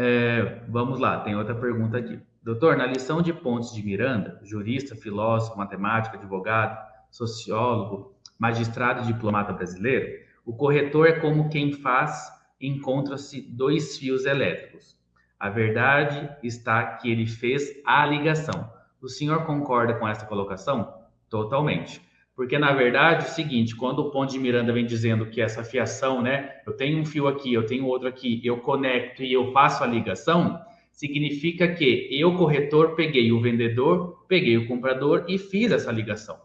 É, 0.00 0.60
vamos 0.68 1.00
lá, 1.00 1.18
tem 1.22 1.34
outra 1.34 1.56
pergunta 1.56 1.98
aqui. 1.98 2.20
Doutor, 2.40 2.76
na 2.76 2.86
lição 2.86 3.20
de 3.20 3.32
Pontes 3.32 3.74
de 3.74 3.84
Miranda, 3.84 4.38
jurista, 4.44 4.94
filósofo, 4.94 5.58
matemático, 5.58 6.14
advogado, 6.14 6.78
sociólogo, 7.10 8.14
magistrado 8.38 9.02
e 9.02 9.12
diplomata 9.12 9.52
brasileiro, 9.52 10.06
o 10.46 10.52
corretor 10.52 11.08
é 11.08 11.18
como 11.18 11.48
quem 11.48 11.72
faz 11.72 12.32
encontra-se 12.60 13.42
dois 13.42 13.98
fios 13.98 14.24
elétricos. 14.24 14.96
A 15.36 15.50
verdade 15.50 16.30
está 16.44 16.94
que 16.98 17.10
ele 17.10 17.26
fez 17.26 17.68
a 17.84 18.06
ligação. 18.06 18.72
O 19.02 19.08
senhor 19.08 19.46
concorda 19.46 19.94
com 19.94 20.06
essa 20.06 20.24
colocação? 20.26 20.94
Totalmente. 21.28 22.00
Porque, 22.38 22.56
na 22.56 22.72
verdade, 22.72 23.24
é 23.24 23.28
o 23.28 23.32
seguinte, 23.32 23.74
quando 23.74 23.98
o 23.98 24.12
Ponte 24.12 24.34
de 24.34 24.38
Miranda 24.38 24.72
vem 24.72 24.86
dizendo 24.86 25.26
que 25.26 25.40
essa 25.40 25.64
fiação, 25.64 26.22
né, 26.22 26.60
eu 26.64 26.72
tenho 26.72 27.00
um 27.00 27.04
fio 27.04 27.26
aqui, 27.26 27.52
eu 27.52 27.66
tenho 27.66 27.84
outro 27.84 28.06
aqui, 28.06 28.40
eu 28.44 28.58
conecto 28.58 29.24
e 29.24 29.32
eu 29.32 29.50
faço 29.50 29.82
a 29.82 29.88
ligação, 29.88 30.56
significa 30.92 31.66
que 31.66 32.06
eu, 32.12 32.36
corretor, 32.36 32.94
peguei 32.94 33.32
o 33.32 33.40
vendedor, 33.40 34.24
peguei 34.28 34.56
o 34.56 34.68
comprador 34.68 35.24
e 35.26 35.36
fiz 35.36 35.72
essa 35.72 35.90
ligação. 35.90 36.38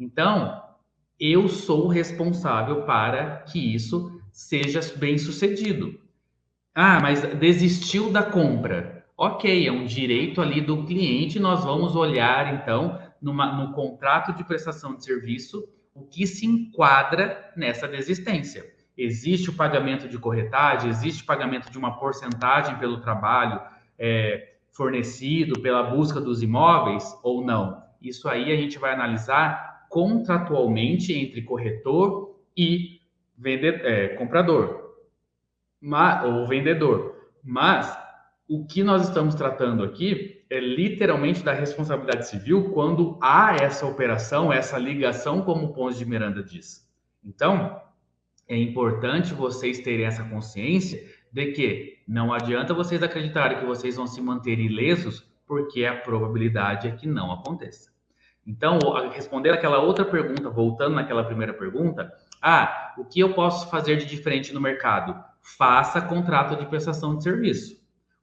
Então, 0.00 0.62
eu 1.20 1.46
sou 1.46 1.88
responsável 1.88 2.84
para 2.84 3.42
que 3.52 3.74
isso 3.74 4.18
seja 4.32 4.80
bem 4.96 5.18
sucedido. 5.18 6.00
Ah, 6.74 7.00
mas 7.02 7.20
desistiu 7.34 8.10
da 8.10 8.22
compra. 8.22 9.04
Ok, 9.14 9.66
é 9.66 9.70
um 9.70 9.84
direito 9.84 10.40
ali 10.40 10.62
do 10.62 10.84
cliente. 10.86 11.38
Nós 11.38 11.64
vamos 11.64 11.94
olhar, 11.94 12.54
então, 12.54 12.98
numa, 13.20 13.52
no 13.52 13.72
contrato 13.72 14.32
de 14.32 14.44
prestação 14.44 14.94
de 14.94 15.04
serviço, 15.04 15.68
o 15.94 16.04
que 16.04 16.26
se 16.26 16.46
enquadra 16.46 17.52
nessa 17.56 17.88
desistência. 17.88 18.64
Existe 18.96 19.50
o 19.50 19.54
pagamento 19.54 20.08
de 20.08 20.18
corretagem, 20.18 20.90
existe 20.90 21.22
o 21.22 21.26
pagamento 21.26 21.70
de 21.70 21.78
uma 21.78 21.98
porcentagem 21.98 22.76
pelo 22.78 23.00
trabalho, 23.00 23.60
é, 23.98 24.54
fornecido 24.72 25.60
pela 25.60 25.82
busca 25.82 26.20
dos 26.20 26.42
imóveis 26.42 27.18
ou 27.22 27.44
não. 27.44 27.82
Isso 28.00 28.28
aí 28.28 28.52
a 28.52 28.56
gente 28.56 28.78
vai 28.78 28.94
analisar 28.94 29.86
contratualmente 29.88 31.12
entre 31.12 31.42
corretor 31.42 32.36
e 32.56 33.00
é, 33.44 34.08
comprador 34.08 34.94
ou 36.24 36.46
vendedor. 36.46 37.28
Mas 37.42 37.96
o 38.48 38.64
que 38.66 38.82
nós 38.82 39.08
estamos 39.08 39.34
tratando 39.34 39.82
aqui 39.84 40.37
é 40.50 40.58
literalmente 40.58 41.42
da 41.42 41.52
responsabilidade 41.52 42.28
civil 42.28 42.70
quando 42.70 43.18
há 43.20 43.54
essa 43.56 43.86
operação, 43.86 44.52
essa 44.52 44.78
ligação, 44.78 45.42
como 45.42 45.66
o 45.66 45.72
Ponce 45.72 45.98
de 45.98 46.06
Miranda 46.06 46.42
diz. 46.42 46.88
Então, 47.22 47.80
é 48.48 48.56
importante 48.56 49.34
vocês 49.34 49.80
terem 49.80 50.06
essa 50.06 50.24
consciência 50.24 51.04
de 51.30 51.52
que 51.52 51.98
não 52.08 52.32
adianta 52.32 52.72
vocês 52.72 53.02
acreditarem 53.02 53.58
que 53.58 53.66
vocês 53.66 53.96
vão 53.96 54.06
se 54.06 54.20
manter 54.22 54.58
ilesos, 54.58 55.26
porque 55.46 55.84
a 55.84 55.96
probabilidade 55.96 56.88
é 56.88 56.90
que 56.90 57.06
não 57.06 57.30
aconteça. 57.30 57.90
Então, 58.46 58.78
responder 59.12 59.50
aquela 59.50 59.78
outra 59.78 60.06
pergunta, 60.06 60.48
voltando 60.48 60.94
naquela 60.94 61.22
primeira 61.22 61.52
pergunta, 61.52 62.10
ah, 62.40 62.94
o 62.96 63.04
que 63.04 63.20
eu 63.20 63.34
posso 63.34 63.70
fazer 63.70 63.96
de 63.96 64.06
diferente 64.06 64.54
no 64.54 64.60
mercado? 64.60 65.22
Faça 65.42 66.00
contrato 66.00 66.56
de 66.56 66.64
prestação 66.64 67.14
de 67.14 67.22
serviço. 67.22 67.77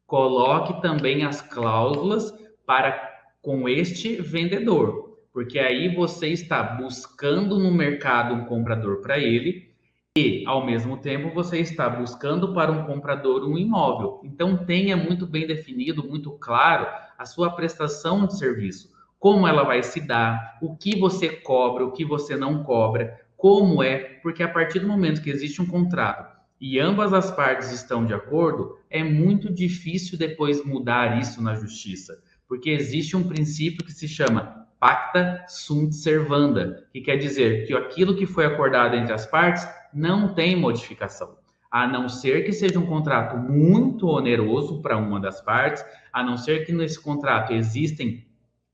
Coloque 0.08 0.82
também 0.82 1.26
as 1.26 1.42
cláusulas 1.42 2.34
para 2.66 3.14
com 3.42 3.68
este 3.68 4.22
vendedor, 4.22 5.20
porque 5.34 5.60
aí 5.60 5.94
você 5.94 6.30
está 6.30 6.64
buscando 6.64 7.60
no 7.60 7.72
mercado 7.72 8.34
um 8.34 8.46
comprador 8.46 9.02
para 9.02 9.18
ele 9.18 9.74
e, 10.18 10.44
ao 10.48 10.66
mesmo 10.66 10.98
tempo, 10.98 11.34
você 11.34 11.60
está 11.60 11.90
buscando 11.90 12.54
para 12.54 12.72
um 12.72 12.86
comprador 12.86 13.44
um 13.44 13.58
imóvel. 13.58 14.22
Então, 14.24 14.58
tenha 14.58 14.96
muito 14.96 15.28
bem 15.28 15.46
definido, 15.46 16.08
muito 16.08 16.32
claro 16.32 16.88
a 17.18 17.26
sua 17.26 17.50
prestação 17.50 18.26
de 18.26 18.38
serviço, 18.38 18.92
como 19.20 19.48
ela 19.48 19.64
vai 19.64 19.84
se 19.84 20.00
dar, 20.00 20.58
o 20.62 20.76
que 20.76 21.00
você 21.00 21.30
cobra, 21.30 21.86
o 21.86 21.92
que 21.92 22.06
você 22.06 22.36
não 22.36 22.64
cobra, 22.64 23.20
como 23.36 23.84
é, 23.84 23.98
porque 24.22 24.42
a 24.42 24.48
partir 24.48 24.80
do 24.80 24.88
momento 24.88 25.22
que 25.22 25.30
existe 25.30 25.62
um 25.62 25.66
contrato 25.66 26.36
e 26.60 26.80
ambas 26.80 27.14
as 27.14 27.30
partes 27.32 27.72
estão 27.72 28.06
de 28.06 28.14
acordo, 28.14 28.80
é 28.96 29.04
muito 29.04 29.54
difícil 29.54 30.18
depois 30.18 30.64
mudar 30.66 31.20
isso 31.20 31.42
na 31.42 31.56
justiça, 31.56 32.18
porque 32.48 32.70
existe 32.70 33.16
um 33.18 33.28
princípio 33.28 33.86
que 33.86 33.92
se 33.92 34.08
chama 34.08 34.66
pacta 34.80 35.44
sunt 35.48 35.94
servanda, 35.94 36.88
que 36.92 37.02
quer 37.02 37.18
dizer 37.18 37.66
que 37.66 37.74
aquilo 37.74 38.16
que 38.16 38.26
foi 38.26 38.46
acordado 38.46 38.96
entre 38.96 39.14
as 39.14 39.26
partes 39.26 39.68
não 39.94 40.34
tem 40.34 40.56
modificação. 40.56 41.38
a 41.72 41.86
não 41.86 42.08
ser 42.08 42.46
que 42.46 42.54
seja 42.54 42.80
um 42.80 42.86
contrato 42.86 43.36
muito 43.36 44.08
oneroso 44.08 44.82
para 44.82 44.96
uma 44.96 45.20
das 45.20 45.42
partes, 45.42 45.84
a 46.14 46.24
não 46.24 46.38
ser 46.38 46.66
que 46.66 46.72
nesse 46.72 46.98
contrato 46.98 47.52
existem, 47.52 48.26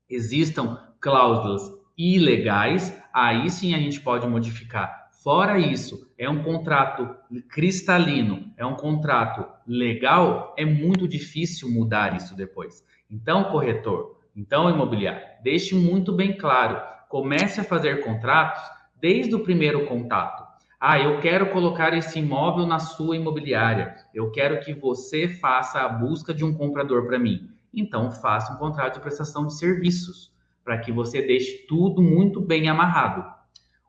existam 0.08 0.78
cláusulas 1.00 1.62
ilegais, 1.98 2.96
aí 3.12 3.50
sim 3.50 3.74
a 3.74 3.78
gente 3.78 4.00
pode 4.00 4.24
modificar. 4.28 5.01
Fora 5.22 5.56
isso, 5.56 6.10
é 6.18 6.28
um 6.28 6.42
contrato 6.42 7.08
cristalino, 7.48 8.52
é 8.56 8.66
um 8.66 8.74
contrato 8.74 9.46
legal, 9.64 10.52
é 10.58 10.64
muito 10.64 11.06
difícil 11.06 11.70
mudar 11.70 12.16
isso 12.16 12.34
depois. 12.34 12.84
Então, 13.08 13.44
corretor, 13.44 14.18
então 14.34 14.68
imobiliário, 14.68 15.22
deixe 15.40 15.76
muito 15.76 16.12
bem 16.12 16.36
claro, 16.36 16.82
comece 17.08 17.60
a 17.60 17.64
fazer 17.64 18.02
contratos 18.02 18.60
desde 19.00 19.32
o 19.36 19.44
primeiro 19.44 19.86
contato. 19.86 20.42
Ah, 20.80 20.98
eu 20.98 21.20
quero 21.20 21.50
colocar 21.50 21.94
esse 21.94 22.18
imóvel 22.18 22.66
na 22.66 22.80
sua 22.80 23.14
imobiliária. 23.14 23.94
Eu 24.12 24.32
quero 24.32 24.58
que 24.58 24.74
você 24.74 25.28
faça 25.28 25.82
a 25.82 25.88
busca 25.88 26.34
de 26.34 26.44
um 26.44 26.52
comprador 26.52 27.06
para 27.06 27.20
mim. 27.20 27.48
Então, 27.72 28.10
faça 28.10 28.52
um 28.52 28.56
contrato 28.56 28.94
de 28.94 29.00
prestação 29.00 29.46
de 29.46 29.54
serviços, 29.54 30.32
para 30.64 30.78
que 30.78 30.90
você 30.90 31.22
deixe 31.22 31.58
tudo 31.68 32.02
muito 32.02 32.40
bem 32.40 32.68
amarrado. 32.68 33.40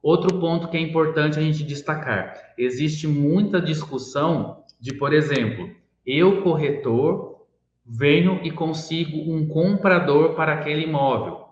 Outro 0.04 0.38
ponto 0.38 0.68
que 0.68 0.76
é 0.76 0.82
importante 0.82 1.40
a 1.40 1.42
gente 1.42 1.64
destacar: 1.64 2.36
existe 2.58 3.08
muita 3.08 3.62
discussão 3.62 4.62
de, 4.78 4.94
por 4.94 5.14
exemplo, 5.14 5.70
eu, 6.06 6.42
corretor, 6.42 7.46
venho 7.86 8.42
e 8.44 8.52
consigo 8.52 9.32
um 9.32 9.48
comprador 9.48 10.36
para 10.36 10.56
aquele 10.56 10.84
imóvel. 10.84 11.44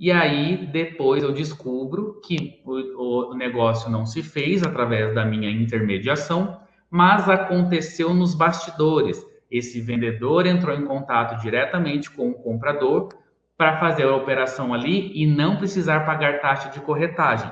E 0.00 0.10
aí, 0.10 0.66
depois 0.66 1.22
eu 1.22 1.30
descubro 1.30 2.20
que 2.24 2.62
o, 2.64 3.32
o, 3.32 3.34
negócio 3.34 3.90
não 3.90 4.06
se 4.06 4.22
fez 4.22 4.62
através 4.62 5.14
da 5.14 5.24
minha 5.24 5.50
intermediação, 5.50 6.58
mas 6.90 7.28
aconteceu 7.28 8.14
nos 8.14 8.34
bastidores. 8.34 9.24
Esse 9.50 9.80
vendedor 9.82 10.46
entrou 10.46 10.74
em 10.74 10.86
contato 10.86 11.40
diretamente 11.42 12.10
com 12.10 12.30
o 12.30 12.34
comprador 12.34 13.10
para 13.56 13.78
fazer 13.78 14.04
a 14.04 14.16
operação 14.16 14.72
ali 14.72 15.12
e 15.14 15.26
não 15.26 15.56
precisar 15.56 16.06
pagar 16.06 16.40
taxa 16.40 16.70
de 16.70 16.80
corretagem. 16.80 17.50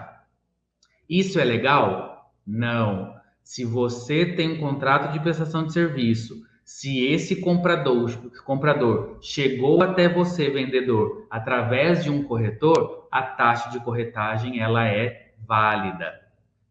Isso 1.08 1.38
é 1.38 1.44
legal? 1.44 2.32
Não. 2.46 3.14
Se 3.42 3.64
você 3.64 4.24
tem 4.24 4.52
um 4.52 4.60
contrato 4.60 5.12
de 5.12 5.20
prestação 5.20 5.64
de 5.64 5.72
serviço, 5.72 6.42
se 6.64 7.04
esse 7.06 7.36
comprador, 7.36 8.10
comprador 8.44 9.18
chegou 9.20 9.82
até 9.82 10.08
você, 10.08 10.48
vendedor, 10.48 11.26
através 11.28 12.04
de 12.04 12.10
um 12.10 12.22
corretor, 12.22 13.08
a 13.10 13.22
taxa 13.22 13.70
de 13.70 13.80
corretagem 13.80 14.60
ela 14.60 14.86
é 14.86 15.32
válida. 15.46 16.20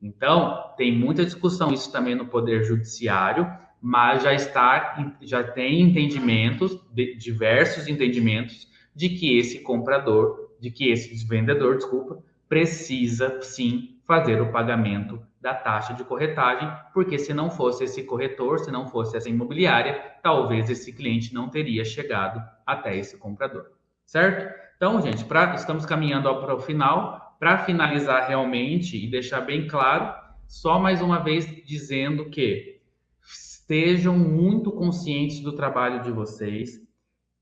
Então, 0.01 0.73
tem 0.77 0.97
muita 0.97 1.25
discussão 1.25 1.71
isso 1.71 1.91
também 1.91 2.15
no 2.15 2.25
poder 2.25 2.63
judiciário, 2.63 3.51
mas 3.81 4.23
já 4.23 4.33
está 4.33 5.15
já 5.21 5.43
tem 5.43 5.81
entendimentos, 5.81 6.79
diversos 7.17 7.87
entendimentos 7.87 8.67
de 8.95 9.09
que 9.09 9.37
esse 9.37 9.59
comprador, 9.59 10.51
de 10.59 10.71
que 10.71 10.89
esse 10.89 11.25
vendedor, 11.27 11.77
desculpa, 11.77 12.23
precisa 12.47 13.41
sim 13.41 13.97
fazer 14.11 14.41
o 14.41 14.51
pagamento 14.51 15.25
da 15.39 15.53
taxa 15.53 15.93
de 15.93 16.03
corretagem, 16.03 16.69
porque 16.93 17.17
se 17.17 17.33
não 17.33 17.49
fosse 17.49 17.85
esse 17.85 18.03
corretor, 18.03 18.59
se 18.59 18.69
não 18.69 18.85
fosse 18.85 19.15
essa 19.15 19.29
imobiliária, 19.29 20.17
talvez 20.21 20.69
esse 20.69 20.91
cliente 20.91 21.33
não 21.33 21.47
teria 21.47 21.85
chegado 21.85 22.43
até 22.67 22.97
esse 22.97 23.17
comprador, 23.17 23.71
certo? 24.05 24.53
Então, 24.75 25.01
gente, 25.01 25.23
pra, 25.23 25.55
estamos 25.55 25.85
caminhando 25.85 26.27
para 26.41 26.53
o 26.53 26.59
final. 26.59 27.37
Para 27.39 27.59
finalizar 27.59 28.27
realmente 28.27 29.01
e 29.01 29.09
deixar 29.09 29.39
bem 29.39 29.65
claro, 29.65 30.13
só 30.45 30.77
mais 30.77 31.01
uma 31.01 31.19
vez 31.23 31.45
dizendo 31.65 32.29
que 32.29 32.81
estejam 33.23 34.19
muito 34.19 34.73
conscientes 34.73 35.39
do 35.39 35.53
trabalho 35.53 36.03
de 36.03 36.11
vocês, 36.11 36.85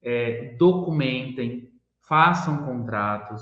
é, 0.04 0.56
documentem, 0.58 1.72
façam 2.08 2.64
contratos, 2.64 3.42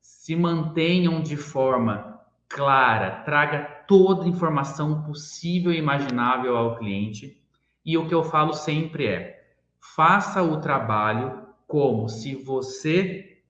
se 0.00 0.34
mantenham 0.34 1.22
de 1.22 1.36
forma 1.36 2.13
clara, 2.54 3.22
traga 3.24 3.58
toda 3.88 4.24
a 4.24 4.28
informação 4.28 5.02
possível 5.02 5.72
e 5.72 5.78
imaginável 5.78 6.56
ao 6.56 6.78
cliente. 6.78 7.36
E 7.84 7.98
o 7.98 8.06
que 8.06 8.14
eu 8.14 8.22
falo 8.22 8.52
sempre 8.52 9.08
é: 9.08 9.56
faça 9.96 10.40
o 10.40 10.60
trabalho 10.60 11.48
como 11.66 12.08
se 12.08 12.36
você 12.36 13.42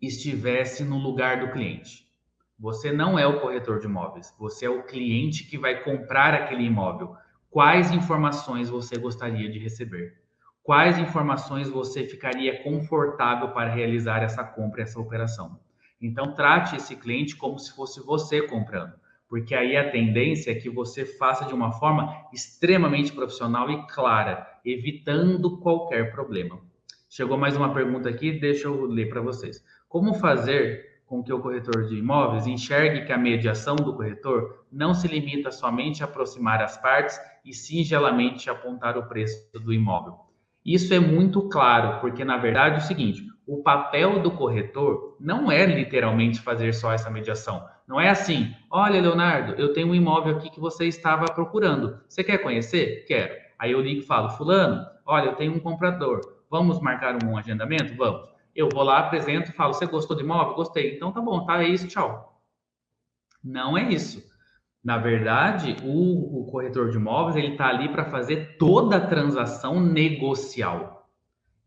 estivesse 0.00 0.84
no 0.84 0.98
lugar 0.98 1.40
do 1.40 1.52
cliente. 1.52 2.06
Você 2.58 2.92
não 2.92 3.18
é 3.18 3.26
o 3.26 3.40
corretor 3.40 3.80
de 3.80 3.86
imóveis, 3.86 4.34
você 4.38 4.66
é 4.66 4.70
o 4.70 4.82
cliente 4.82 5.44
que 5.44 5.56
vai 5.56 5.82
comprar 5.82 6.34
aquele 6.34 6.64
imóvel. 6.64 7.16
Quais 7.48 7.90
informações 7.90 8.68
você 8.68 8.98
gostaria 8.98 9.50
de 9.50 9.58
receber? 9.58 10.20
Quais 10.62 10.98
informações 10.98 11.70
você 11.70 12.06
ficaria 12.06 12.62
confortável 12.62 13.48
para 13.52 13.72
realizar 13.72 14.22
essa 14.22 14.44
compra, 14.44 14.82
essa 14.82 15.00
operação? 15.00 15.58
Então, 16.00 16.34
trate 16.34 16.76
esse 16.76 16.96
cliente 16.96 17.36
como 17.36 17.58
se 17.58 17.74
fosse 17.74 18.00
você 18.00 18.42
comprando, 18.42 18.94
porque 19.28 19.54
aí 19.54 19.76
a 19.76 19.90
tendência 19.90 20.50
é 20.50 20.54
que 20.54 20.70
você 20.70 21.04
faça 21.04 21.44
de 21.44 21.54
uma 21.54 21.72
forma 21.72 22.26
extremamente 22.32 23.12
profissional 23.12 23.70
e 23.70 23.86
clara, 23.86 24.46
evitando 24.64 25.58
qualquer 25.58 26.10
problema. 26.10 26.58
Chegou 27.08 27.36
mais 27.36 27.56
uma 27.56 27.74
pergunta 27.74 28.08
aqui, 28.08 28.32
deixa 28.32 28.68
eu 28.68 28.86
ler 28.86 29.08
para 29.08 29.20
vocês. 29.20 29.64
Como 29.88 30.14
fazer 30.14 31.02
com 31.04 31.24
que 31.24 31.32
o 31.32 31.40
corretor 31.40 31.88
de 31.88 31.96
imóveis 31.96 32.46
enxergue 32.46 33.04
que 33.04 33.12
a 33.12 33.18
mediação 33.18 33.74
do 33.74 33.92
corretor 33.92 34.64
não 34.70 34.94
se 34.94 35.08
limita 35.08 35.50
somente 35.50 36.02
a 36.02 36.06
aproximar 36.06 36.62
as 36.62 36.76
partes 36.76 37.20
e 37.44 37.52
singelamente 37.52 38.48
apontar 38.48 38.96
o 38.96 39.08
preço 39.08 39.50
do 39.58 39.72
imóvel? 39.72 40.14
Isso 40.64 40.94
é 40.94 41.00
muito 41.00 41.48
claro, 41.48 42.00
porque 42.00 42.24
na 42.24 42.36
verdade 42.36 42.76
é 42.76 42.78
o 42.78 42.82
seguinte: 42.82 43.26
o 43.50 43.64
papel 43.64 44.20
do 44.20 44.30
corretor 44.30 45.16
não 45.18 45.50
é 45.50 45.66
literalmente 45.66 46.40
fazer 46.40 46.72
só 46.72 46.92
essa 46.92 47.10
mediação. 47.10 47.66
Não 47.84 48.00
é 48.00 48.08
assim, 48.08 48.54
olha, 48.70 49.00
Leonardo, 49.00 49.60
eu 49.60 49.72
tenho 49.72 49.88
um 49.88 49.94
imóvel 49.94 50.36
aqui 50.36 50.48
que 50.48 50.60
você 50.60 50.86
estava 50.86 51.24
procurando. 51.24 51.98
Você 52.08 52.22
quer 52.22 52.38
conhecer? 52.38 53.04
Quero. 53.08 53.34
Aí 53.58 53.72
eu 53.72 53.80
ligo 53.80 54.02
e 54.02 54.06
falo, 54.06 54.30
fulano, 54.30 54.86
olha, 55.04 55.30
eu 55.30 55.34
tenho 55.34 55.52
um 55.52 55.58
comprador. 55.58 56.20
Vamos 56.48 56.80
marcar 56.80 57.18
um 57.24 57.36
agendamento? 57.36 57.96
Vamos. 57.96 58.28
Eu 58.54 58.68
vou 58.72 58.84
lá, 58.84 59.00
apresento 59.00 59.52
falo, 59.52 59.74
você 59.74 59.84
gostou 59.84 60.16
do 60.16 60.22
imóvel? 60.22 60.54
Gostei. 60.54 60.94
Então 60.94 61.10
tá 61.10 61.20
bom, 61.20 61.44
tá, 61.44 61.60
é 61.60 61.66
isso, 61.66 61.88
tchau. 61.88 62.40
Não 63.42 63.76
é 63.76 63.82
isso. 63.92 64.22
Na 64.82 64.96
verdade, 64.96 65.74
o, 65.82 66.40
o 66.40 66.46
corretor 66.46 66.90
de 66.90 66.98
imóveis 66.98 67.34
ele 67.34 67.54
está 67.54 67.66
ali 67.66 67.88
para 67.88 68.04
fazer 68.04 68.56
toda 68.58 68.98
a 68.98 69.06
transação 69.08 69.80
negocial. 69.80 71.10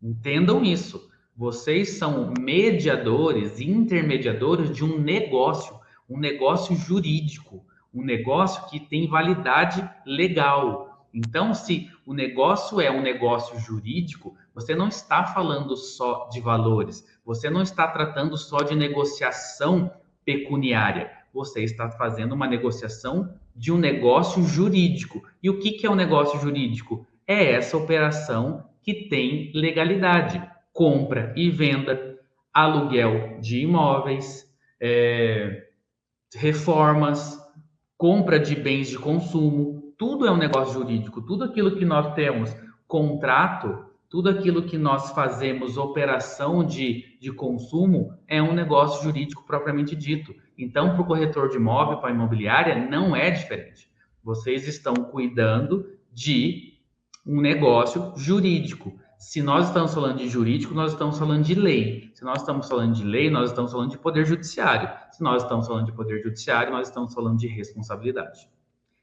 Entendam 0.01 0.63
isso. 0.63 1.11
Vocês 1.35 1.97
são 1.97 2.31
mediadores, 2.39 3.59
intermediadores 3.59 4.69
de 4.69 4.85
um 4.85 4.99
negócio, 4.99 5.79
um 6.07 6.19
negócio 6.19 6.75
jurídico, 6.75 7.65
um 7.91 8.03
negócio 8.03 8.69
que 8.69 8.79
tem 8.79 9.07
validade 9.07 9.87
legal. 10.05 11.07
Então, 11.11 11.55
se 11.55 11.89
o 12.05 12.13
negócio 12.13 12.79
é 12.79 12.91
um 12.91 13.01
negócio 13.01 13.59
jurídico, 13.59 14.37
você 14.53 14.75
não 14.75 14.87
está 14.87 15.25
falando 15.25 15.75
só 15.75 16.29
de 16.31 16.39
valores, 16.39 17.03
você 17.25 17.49
não 17.49 17.63
está 17.63 17.87
tratando 17.87 18.37
só 18.37 18.57
de 18.57 18.75
negociação 18.75 19.91
pecuniária, 20.23 21.11
você 21.33 21.63
está 21.63 21.89
fazendo 21.89 22.33
uma 22.33 22.45
negociação 22.45 23.33
de 23.55 23.71
um 23.71 23.77
negócio 23.79 24.43
jurídico. 24.43 25.23
E 25.41 25.49
o 25.49 25.59
que, 25.59 25.71
que 25.71 25.87
é 25.87 25.89
um 25.89 25.95
negócio 25.95 26.39
jurídico? 26.39 27.07
É 27.25 27.53
essa 27.53 27.75
operação 27.75 28.69
que 28.83 29.07
tem 29.07 29.51
legalidade 29.55 30.52
compra 30.73 31.31
e 31.37 31.49
venda, 31.49 32.19
aluguel 32.53 33.39
de 33.39 33.61
imóveis, 33.61 34.45
é, 34.81 35.67
reformas, 36.35 37.39
compra 37.97 38.39
de 38.39 38.55
bens 38.55 38.89
de 38.89 38.97
consumo, 38.97 39.93
tudo 39.97 40.27
é 40.27 40.31
um 40.31 40.37
negócio 40.37 40.73
jurídico, 40.73 41.21
tudo 41.21 41.45
aquilo 41.45 41.77
que 41.77 41.85
nós 41.85 42.13
temos 42.15 42.53
contrato, 42.87 43.85
tudo 44.09 44.29
aquilo 44.29 44.63
que 44.63 44.77
nós 44.77 45.11
fazemos 45.11 45.77
operação 45.77 46.63
de, 46.63 47.17
de 47.19 47.31
consumo 47.31 48.13
é 48.27 48.41
um 48.41 48.53
negócio 48.53 49.03
jurídico 49.03 49.45
propriamente 49.45 49.95
dito. 49.95 50.35
Então, 50.57 50.91
para 50.91 51.01
o 51.01 51.05
corretor 51.05 51.49
de 51.49 51.57
imóvel, 51.57 51.97
para 51.97 52.09
a 52.09 52.13
imobiliária, 52.13 52.75
não 52.87 53.15
é 53.15 53.31
diferente. 53.31 53.89
Vocês 54.23 54.67
estão 54.67 54.93
cuidando 54.93 55.87
de 56.11 56.73
um 57.25 57.41
negócio 57.41 58.13
jurídico. 58.15 58.99
Se 59.23 59.41
nós 59.41 59.67
estamos 59.67 59.93
falando 59.93 60.17
de 60.17 60.27
jurídico, 60.27 60.73
nós 60.73 60.91
estamos 60.91 61.17
falando 61.17 61.43
de 61.43 61.55
lei. 61.55 62.11
Se 62.13 62.25
nós 62.25 62.41
estamos 62.41 62.67
falando 62.67 62.93
de 62.93 63.05
lei, 63.05 63.29
nós 63.29 63.49
estamos 63.49 63.71
falando 63.71 63.89
de 63.89 63.97
poder 63.97 64.25
judiciário. 64.25 64.89
Se 65.11 65.23
nós 65.23 65.43
estamos 65.43 65.65
falando 65.65 65.85
de 65.85 65.93
poder 65.93 66.21
judiciário, 66.21 66.73
nós 66.73 66.89
estamos 66.89 67.13
falando 67.13 67.37
de 67.37 67.47
responsabilidade. 67.47 68.49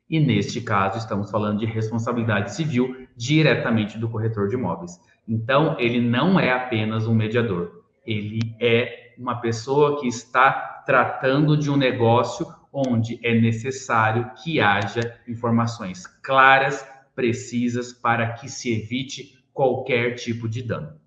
E 0.08 0.20
neste 0.20 0.60
caso, 0.60 0.98
estamos 0.98 1.30
falando 1.30 1.58
de 1.60 1.64
responsabilidade 1.64 2.54
civil 2.54 3.08
diretamente 3.16 3.98
do 3.98 4.10
corretor 4.10 4.46
de 4.46 4.56
imóveis. 4.56 5.00
Então, 5.26 5.74
ele 5.80 6.02
não 6.02 6.38
é 6.38 6.52
apenas 6.52 7.06
um 7.06 7.14
mediador, 7.14 7.82
ele 8.04 8.54
é 8.60 9.14
uma 9.16 9.40
pessoa 9.40 9.98
que 10.00 10.06
está 10.06 10.82
tratando 10.84 11.56
de 11.56 11.70
um 11.70 11.76
negócio 11.76 12.46
onde 12.70 13.18
é 13.22 13.34
necessário 13.34 14.30
que 14.44 14.60
haja 14.60 15.18
informações 15.26 16.06
claras, 16.22 16.86
precisas, 17.14 17.92
para 17.92 18.34
que 18.34 18.50
se 18.50 18.70
evite 18.70 19.39
qualquer 19.52 20.14
tipo 20.14 20.48
de 20.48 20.62
dano. 20.62 20.98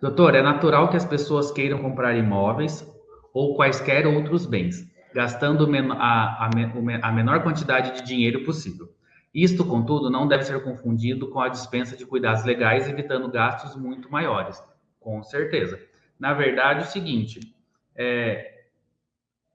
Doutor, 0.00 0.34
é 0.34 0.42
natural 0.42 0.90
que 0.90 0.96
as 0.96 1.04
pessoas 1.04 1.50
queiram 1.50 1.78
comprar 1.78 2.16
imóveis 2.16 2.86
ou 3.32 3.54
quaisquer 3.54 4.06
outros 4.06 4.44
bens, 4.46 4.90
gastando 5.14 5.68
a, 5.92 6.46
a, 6.46 6.50
a 7.02 7.12
menor 7.12 7.42
quantidade 7.42 8.00
de 8.00 8.06
dinheiro 8.06 8.44
possível. 8.44 8.88
Isto, 9.34 9.64
contudo, 9.64 10.10
não 10.10 10.26
deve 10.26 10.44
ser 10.44 10.62
confundido 10.62 11.28
com 11.28 11.40
a 11.40 11.48
dispensa 11.48 11.96
de 11.96 12.06
cuidados 12.06 12.44
legais, 12.44 12.88
evitando 12.88 13.30
gastos 13.30 13.76
muito 13.76 14.10
maiores. 14.10 14.62
Com 14.98 15.22
certeza. 15.22 15.78
Na 16.18 16.32
verdade, 16.32 16.80
é 16.80 16.82
o 16.82 16.90
seguinte: 16.90 17.54
é, 17.94 18.64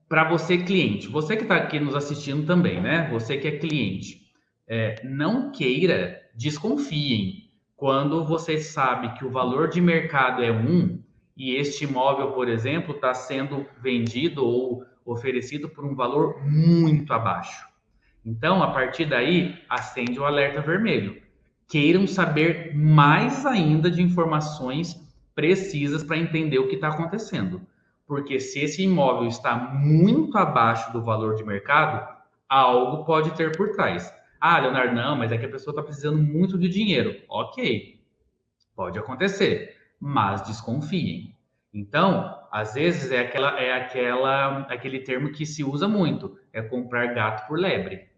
para 0.08 0.28
você, 0.28 0.58
cliente, 0.58 1.08
você 1.08 1.36
que 1.36 1.42
está 1.42 1.56
aqui 1.56 1.80
nos 1.80 1.94
assistindo 1.94 2.46
também, 2.46 2.80
né? 2.80 3.08
Você 3.10 3.36
que 3.36 3.48
é 3.48 3.58
cliente, 3.58 4.22
é, 4.68 5.00
não 5.04 5.50
queira, 5.50 6.20
desconfiem 6.34 7.51
quando 7.82 8.24
você 8.24 8.58
sabe 8.60 9.12
que 9.18 9.24
o 9.24 9.30
valor 9.32 9.68
de 9.68 9.80
mercado 9.80 10.40
é 10.40 10.52
um 10.52 11.02
e 11.36 11.56
este 11.56 11.82
imóvel, 11.82 12.30
por 12.30 12.48
exemplo, 12.48 12.94
está 12.94 13.12
sendo 13.12 13.66
vendido 13.80 14.46
ou 14.46 14.84
oferecido 15.04 15.68
por 15.68 15.84
um 15.84 15.92
valor 15.92 16.40
muito 16.44 17.12
abaixo. 17.12 17.66
Então, 18.24 18.62
a 18.62 18.70
partir 18.70 19.06
daí, 19.06 19.58
acende 19.68 20.16
o 20.16 20.24
alerta 20.24 20.60
vermelho. 20.60 21.20
Queiram 21.68 22.06
saber 22.06 22.72
mais 22.72 23.44
ainda 23.44 23.90
de 23.90 24.00
informações 24.00 24.94
precisas 25.34 26.04
para 26.04 26.18
entender 26.18 26.60
o 26.60 26.68
que 26.68 26.76
está 26.76 26.86
acontecendo. 26.86 27.62
Porque 28.06 28.38
se 28.38 28.60
esse 28.60 28.80
imóvel 28.84 29.26
está 29.26 29.56
muito 29.56 30.38
abaixo 30.38 30.92
do 30.92 31.02
valor 31.02 31.34
de 31.34 31.42
mercado, 31.42 32.06
algo 32.48 33.04
pode 33.04 33.32
ter 33.32 33.56
por 33.56 33.72
trás. 33.72 34.14
Ah, 34.44 34.58
Leonardo, 34.58 34.92
não, 34.92 35.14
mas 35.14 35.30
é 35.30 35.38
que 35.38 35.46
a 35.46 35.48
pessoa 35.48 35.70
está 35.70 35.84
precisando 35.84 36.20
muito 36.20 36.58
de 36.58 36.68
dinheiro. 36.68 37.14
Ok, 37.28 38.00
pode 38.74 38.98
acontecer, 38.98 39.76
mas 40.00 40.42
desconfiem. 40.42 41.36
Então, 41.72 42.40
às 42.50 42.74
vezes 42.74 43.12
é 43.12 43.20
aquela 43.20 43.60
é 43.60 43.72
aquela 43.72 44.62
aquele 44.62 44.98
termo 44.98 45.30
que 45.30 45.46
se 45.46 45.62
usa 45.62 45.86
muito, 45.86 46.36
é 46.52 46.60
comprar 46.60 47.14
gato 47.14 47.46
por 47.46 47.56
lebre 47.56 48.08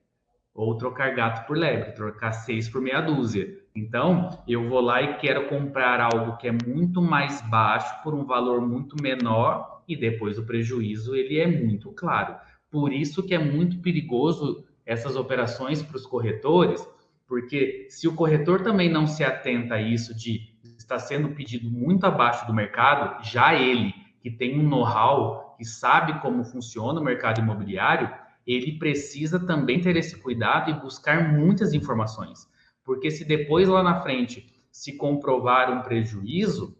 ou 0.54 0.78
trocar 0.78 1.14
gato 1.14 1.46
por 1.46 1.58
lebre, 1.58 1.92
trocar 1.92 2.32
seis 2.32 2.70
por 2.70 2.80
meia 2.80 3.02
dúzia. 3.02 3.60
Então, 3.76 4.30
eu 4.48 4.66
vou 4.66 4.80
lá 4.80 5.02
e 5.02 5.18
quero 5.18 5.46
comprar 5.46 6.00
algo 6.00 6.38
que 6.38 6.48
é 6.48 6.52
muito 6.52 7.02
mais 7.02 7.42
baixo 7.50 8.02
por 8.02 8.14
um 8.14 8.24
valor 8.24 8.62
muito 8.62 8.96
menor 9.02 9.82
e 9.86 9.94
depois 9.94 10.38
o 10.38 10.46
prejuízo 10.46 11.14
ele 11.14 11.38
é 11.38 11.46
muito 11.46 11.92
claro. 11.92 12.34
Por 12.70 12.94
isso 12.94 13.22
que 13.22 13.34
é 13.34 13.38
muito 13.38 13.78
perigoso 13.80 14.64
essas 14.86 15.16
operações 15.16 15.82
para 15.82 15.96
os 15.96 16.06
corretores, 16.06 16.86
porque 17.26 17.86
se 17.90 18.06
o 18.06 18.14
corretor 18.14 18.62
também 18.62 18.90
não 18.90 19.06
se 19.06 19.24
atenta 19.24 19.74
a 19.74 19.82
isso 19.82 20.14
de 20.14 20.54
estar 20.78 20.98
sendo 20.98 21.30
pedido 21.30 21.70
muito 21.70 22.04
abaixo 22.04 22.46
do 22.46 22.54
mercado, 22.54 23.24
já 23.24 23.54
ele 23.54 23.94
que 24.20 24.30
tem 24.30 24.58
um 24.58 24.68
know-how, 24.68 25.54
que 25.56 25.64
sabe 25.64 26.20
como 26.20 26.44
funciona 26.44 27.00
o 27.00 27.04
mercado 27.04 27.40
imobiliário, 27.40 28.10
ele 28.46 28.78
precisa 28.78 29.38
também 29.38 29.80
ter 29.80 29.96
esse 29.96 30.16
cuidado 30.18 30.70
e 30.70 30.80
buscar 30.80 31.32
muitas 31.32 31.72
informações. 31.72 32.48
Porque 32.82 33.10
se 33.10 33.24
depois 33.24 33.68
lá 33.68 33.82
na 33.82 34.00
frente 34.02 34.46
se 34.70 34.96
comprovar 34.96 35.70
um 35.70 35.82
prejuízo, 35.82 36.76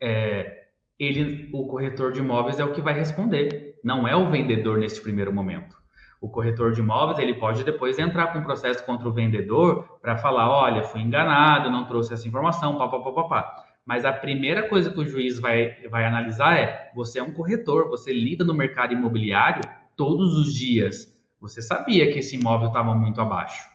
é, 0.00 0.68
ele, 0.98 1.50
o 1.52 1.66
corretor 1.66 2.12
de 2.12 2.20
imóveis 2.20 2.58
é 2.58 2.64
o 2.64 2.72
que 2.72 2.80
vai 2.80 2.94
responder, 2.94 3.78
não 3.82 4.06
é 4.06 4.14
o 4.14 4.30
vendedor 4.30 4.78
neste 4.78 5.00
primeiro 5.00 5.32
momento. 5.32 5.81
O 6.22 6.28
corretor 6.28 6.70
de 6.70 6.78
imóveis 6.78 7.18
ele 7.18 7.34
pode 7.34 7.64
depois 7.64 7.98
entrar 7.98 8.28
com 8.28 8.38
um 8.38 8.44
processo 8.44 8.86
contra 8.86 9.08
o 9.08 9.12
vendedor 9.12 9.98
para 10.00 10.16
falar, 10.16 10.48
olha, 10.48 10.84
fui 10.84 11.00
enganado, 11.00 11.68
não 11.68 11.84
trouxe 11.84 12.14
essa 12.14 12.28
informação, 12.28 12.78
papapá. 12.78 13.64
Mas 13.84 14.04
a 14.04 14.12
primeira 14.12 14.68
coisa 14.68 14.88
que 14.92 15.00
o 15.00 15.04
juiz 15.04 15.40
vai, 15.40 15.74
vai 15.90 16.04
analisar 16.04 16.56
é: 16.56 16.92
você 16.94 17.18
é 17.18 17.22
um 17.24 17.32
corretor, 17.32 17.88
você 17.88 18.12
lida 18.12 18.44
no 18.44 18.54
mercado 18.54 18.92
imobiliário 18.92 19.64
todos 19.96 20.38
os 20.38 20.54
dias. 20.54 21.12
Você 21.40 21.60
sabia 21.60 22.12
que 22.12 22.20
esse 22.20 22.36
imóvel 22.36 22.68
estava 22.68 22.94
muito 22.94 23.20
abaixo. 23.20 23.68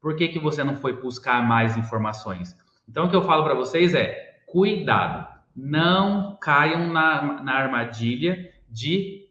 Por 0.00 0.16
que, 0.16 0.26
que 0.26 0.40
você 0.40 0.64
não 0.64 0.74
foi 0.74 1.00
buscar 1.00 1.46
mais 1.46 1.76
informações? 1.76 2.58
Então, 2.88 3.06
o 3.06 3.08
que 3.08 3.14
eu 3.14 3.22
falo 3.22 3.44
para 3.44 3.54
vocês 3.54 3.94
é: 3.94 4.40
cuidado, 4.46 5.28
não 5.54 6.36
caiam 6.40 6.92
na, 6.92 7.40
na 7.40 7.52
armadilha 7.54 8.52
de 8.68 9.28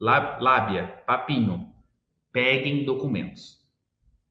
lábia, 0.00 1.02
papinho. 1.06 1.67
Peguem 2.32 2.84
documentos. 2.84 3.58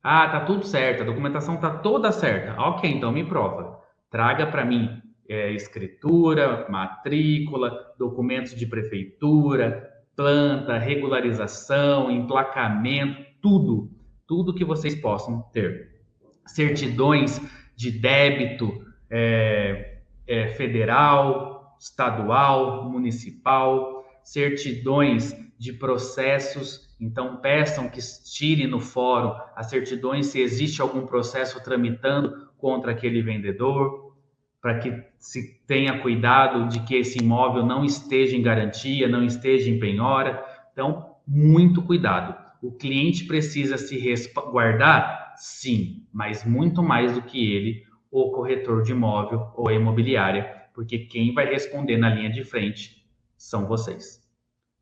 Ah, 0.02 0.30
tá 0.30 0.41
tudo 0.41 0.66
certo, 0.66 1.02
a 1.04 1.06
documentação 1.06 1.58
tá 1.58 1.70
toda 1.70 2.12
certa. 2.12 2.60
Ok, 2.62 2.89
então 2.89 3.12
me 3.12 3.24
prova. 3.24 3.82
Traga 4.10 4.48
para 4.48 4.64
mim 4.64 5.02
é, 5.28 5.52
escritura, 5.52 6.68
matrícula, 6.70 7.93
documentos 7.98 8.56
de 8.56 8.66
prefeitura, 8.66 9.91
planta, 10.16 10.78
regularização, 10.78 12.10
emplacamento, 12.10 13.26
tudo, 13.41 13.91
tudo 14.26 14.54
que 14.54 14.64
vocês 14.64 14.95
possam 14.95 15.41
ter. 15.54 16.02
Certidões 16.45 17.41
de 17.76 17.91
débito 17.91 18.82
é, 19.10 20.00
é, 20.26 20.48
federal, 20.50 21.78
estadual, 21.80 22.89
municipal, 22.89 24.06
certidões 24.24 25.36
de 25.58 25.74
processos. 25.74 26.87
Então, 27.00 27.38
peçam 27.38 27.89
que 27.89 28.00
tire 28.24 28.66
no 28.66 28.80
fórum 28.80 29.34
as 29.56 29.70
certidões 29.70 30.28
se 30.28 30.39
existe 30.39 30.82
algum 30.82 31.06
processo 31.06 31.64
tramitando 31.64 32.50
contra 32.58 32.91
aquele 32.91 33.22
vendedor 33.22 34.16
para 34.60 34.80
que 34.80 35.04
se 35.20 35.62
tenha 35.68 36.00
cuidado 36.00 36.68
de 36.68 36.80
que 36.82 36.95
esse 36.95 37.20
imóvel 37.20 37.66
não 37.66 37.86
esteja 37.86 38.36
em 38.36 38.41
garantia, 38.41 39.08
não 39.08 39.24
esteja 39.24 39.70
em 39.70 39.80
penhora. 39.80 40.43
Então, 40.74 41.16
muito 41.26 41.82
cuidado. 41.84 42.36
O 42.62 42.72
cliente 42.72 43.26
precisa 43.26 43.78
se 43.78 43.98
resguardar? 43.98 45.36
Sim, 45.38 46.08
mas 46.12 46.43
muito 46.43 46.82
mais 46.82 47.14
do 47.14 47.22
que 47.22 47.54
ele, 47.54 47.84
o 48.12 48.32
corretor 48.32 48.82
de 48.82 48.91
imóvel 48.91 49.52
ou 49.56 49.70
a 49.70 49.74
imobiliária, 49.74 50.64
porque 50.74 51.00
quem 51.00 51.34
vai 51.34 51.45
responder 51.45 51.98
na 51.98 52.10
linha 52.10 52.32
de 52.32 52.43
frente 52.43 53.06
são 53.38 53.68
vocês. 53.68 54.22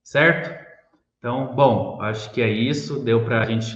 Certo? 0.02 0.65
Então, 1.26 1.56
bom, 1.56 2.00
acho 2.04 2.32
que 2.32 2.40
é 2.40 2.48
isso. 2.48 3.04
Deu 3.04 3.26
para 3.26 3.42
a 3.42 3.46
gente 3.48 3.76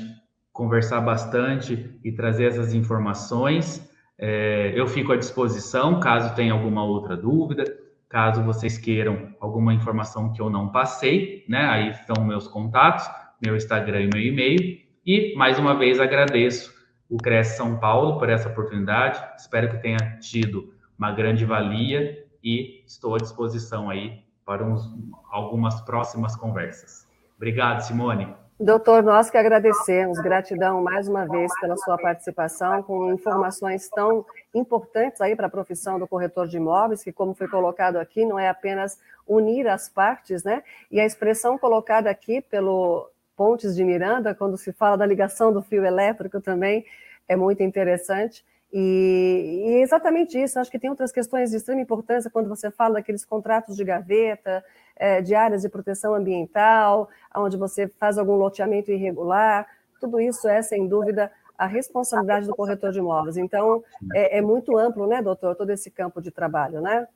conversar 0.54 1.02
bastante 1.02 2.00
e 2.04 2.12
trazer 2.12 2.46
essas 2.46 2.76
informações. 2.76 3.92
É, 4.20 4.72
eu 4.76 4.86
fico 4.86 5.14
à 5.14 5.18
disposição 5.18 6.00
caso 6.00 6.36
tenha 6.36 6.54
alguma 6.54 6.84
outra 6.84 7.18
dúvida, 7.18 7.64
caso 8.08 8.44
vocês 8.44 8.78
queiram 8.78 9.36
alguma 9.40 9.74
informação 9.74 10.32
que 10.32 10.40
eu 10.40 10.48
não 10.48 10.72
passei, 10.72 11.44
né? 11.50 11.66
Aí 11.66 11.90
estão 11.90 12.24
meus 12.24 12.48
contatos, 12.48 13.10
meu 13.44 13.56
Instagram 13.56 14.02
e 14.02 14.10
meu 14.14 14.22
e-mail. 14.22 14.78
E 15.04 15.36
mais 15.36 15.58
uma 15.58 15.74
vez 15.74 16.00
agradeço 16.00 16.72
o 17.10 17.18
Cresce 17.18 17.58
São 17.58 17.80
Paulo 17.80 18.20
por 18.20 18.30
essa 18.30 18.48
oportunidade. 18.48 19.20
Espero 19.36 19.72
que 19.72 19.82
tenha 19.82 20.20
tido 20.20 20.72
uma 20.96 21.12
grande 21.12 21.46
valia 21.46 22.28
e 22.44 22.84
estou 22.86 23.16
à 23.16 23.18
disposição 23.18 23.90
aí 23.90 24.20
para 24.46 24.64
uns, 24.64 24.88
algumas 25.32 25.82
próximas 25.82 26.36
conversas. 26.36 27.09
Obrigado, 27.40 27.80
Simone. 27.80 28.36
Doutor, 28.60 29.02
nós 29.02 29.30
que 29.30 29.38
agradecemos, 29.38 30.20
gratidão 30.20 30.84
mais 30.84 31.08
uma 31.08 31.26
vez 31.26 31.50
pela 31.62 31.78
sua 31.78 31.98
participação, 31.98 32.84
com 32.84 33.14
informações 33.14 33.88
tão 33.88 34.26
importantes 34.54 35.22
aí 35.22 35.38
para 35.38 35.48
a 35.48 35.50
profissão 35.50 35.98
do 35.98 36.06
corretor 36.06 36.50
de 36.50 36.58
imóveis, 36.58 37.02
que, 37.02 37.14
como 37.14 37.34
foi 37.34 37.48
colocado 37.48 37.96
aqui, 37.96 38.26
não 38.26 38.38
é 38.38 38.50
apenas 38.50 39.00
unir 39.26 39.70
as 39.70 39.88
partes, 39.88 40.44
né? 40.44 40.62
E 40.92 41.00
a 41.00 41.06
expressão 41.06 41.58
colocada 41.58 42.10
aqui 42.10 42.42
pelo 42.42 43.10
Pontes 43.38 43.74
de 43.74 43.86
Miranda, 43.86 44.36
quando 44.36 44.58
se 44.58 44.74
fala 44.74 44.98
da 44.98 45.06
ligação 45.06 45.54
do 45.54 45.62
fio 45.62 45.86
elétrico 45.86 46.42
também, 46.42 46.86
é 47.26 47.38
muito 47.38 47.64
interessante. 47.64 48.44
E, 48.72 49.64
e, 49.66 49.82
exatamente 49.82 50.38
isso, 50.38 50.60
acho 50.60 50.70
que 50.70 50.78
tem 50.78 50.90
outras 50.90 51.12
questões 51.12 51.50
de 51.50 51.58
extrema 51.58 51.82
importância 51.82 52.30
quando 52.30 52.48
você 52.48 52.70
fala 52.70 52.96
daqueles 52.96 53.26
contratos 53.26 53.76
de 53.76 53.84
gaveta, 53.84 54.64
é, 54.96 55.22
de 55.22 55.34
áreas 55.34 55.64
de 55.64 55.70
proteção 55.70 56.14
ambiental, 56.14 57.10
onde 57.36 57.58
você 57.58 57.88
faz 58.00 58.18
algum 58.18 58.36
loteamento 58.36 58.92
irregular, 58.92 59.68
tudo 60.00 60.20
isso 60.20 60.48
é, 60.48 60.62
sem 60.62 60.88
dúvida, 60.88 61.32
a 61.58 61.66
responsabilidade 61.66 62.48
do 62.48 62.56
corretor 62.56 62.92
de 62.92 63.00
imóveis. 63.00 63.38
Então, 63.38 63.84
é, 64.14 64.38
é 64.38 64.42
muito 64.42 64.78
amplo, 64.78 65.08
né, 65.08 65.22
doutor, 65.22 65.56
todo 65.56 65.70
esse 65.72 65.90
campo 65.90 66.22
de 66.22 66.32
trabalho, 66.32 66.80
né? 66.80 67.08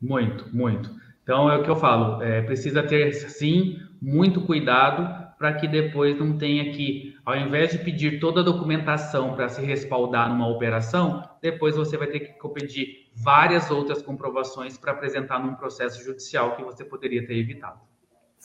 Muito, 0.00 0.48
muito. 0.54 0.90
Então, 1.22 1.50
é 1.50 1.56
o 1.56 1.62
que 1.62 1.70
eu 1.70 1.76
falo, 1.76 2.22
é, 2.22 2.40
precisa 2.42 2.82
ter, 2.82 3.12
sim, 3.12 3.78
muito 4.00 4.46
cuidado 4.46 5.30
para 5.38 5.52
que 5.54 5.68
depois 5.68 6.18
não 6.18 6.36
tenha 6.36 6.72
que, 6.72 7.16
ao 7.30 7.36
invés 7.36 7.70
de 7.70 7.78
pedir 7.78 8.18
toda 8.18 8.40
a 8.40 8.44
documentação 8.44 9.34
para 9.34 9.48
se 9.48 9.62
respaldar 9.62 10.28
numa 10.28 10.48
operação, 10.48 11.22
depois 11.40 11.76
você 11.76 11.96
vai 11.96 12.08
ter 12.08 12.20
que 12.20 12.48
pedir 12.48 13.08
várias 13.14 13.70
outras 13.70 14.02
comprovações 14.02 14.76
para 14.76 14.92
apresentar 14.92 15.38
num 15.38 15.54
processo 15.54 16.02
judicial 16.02 16.56
que 16.56 16.64
você 16.64 16.84
poderia 16.84 17.24
ter 17.24 17.36
evitado. 17.36 17.89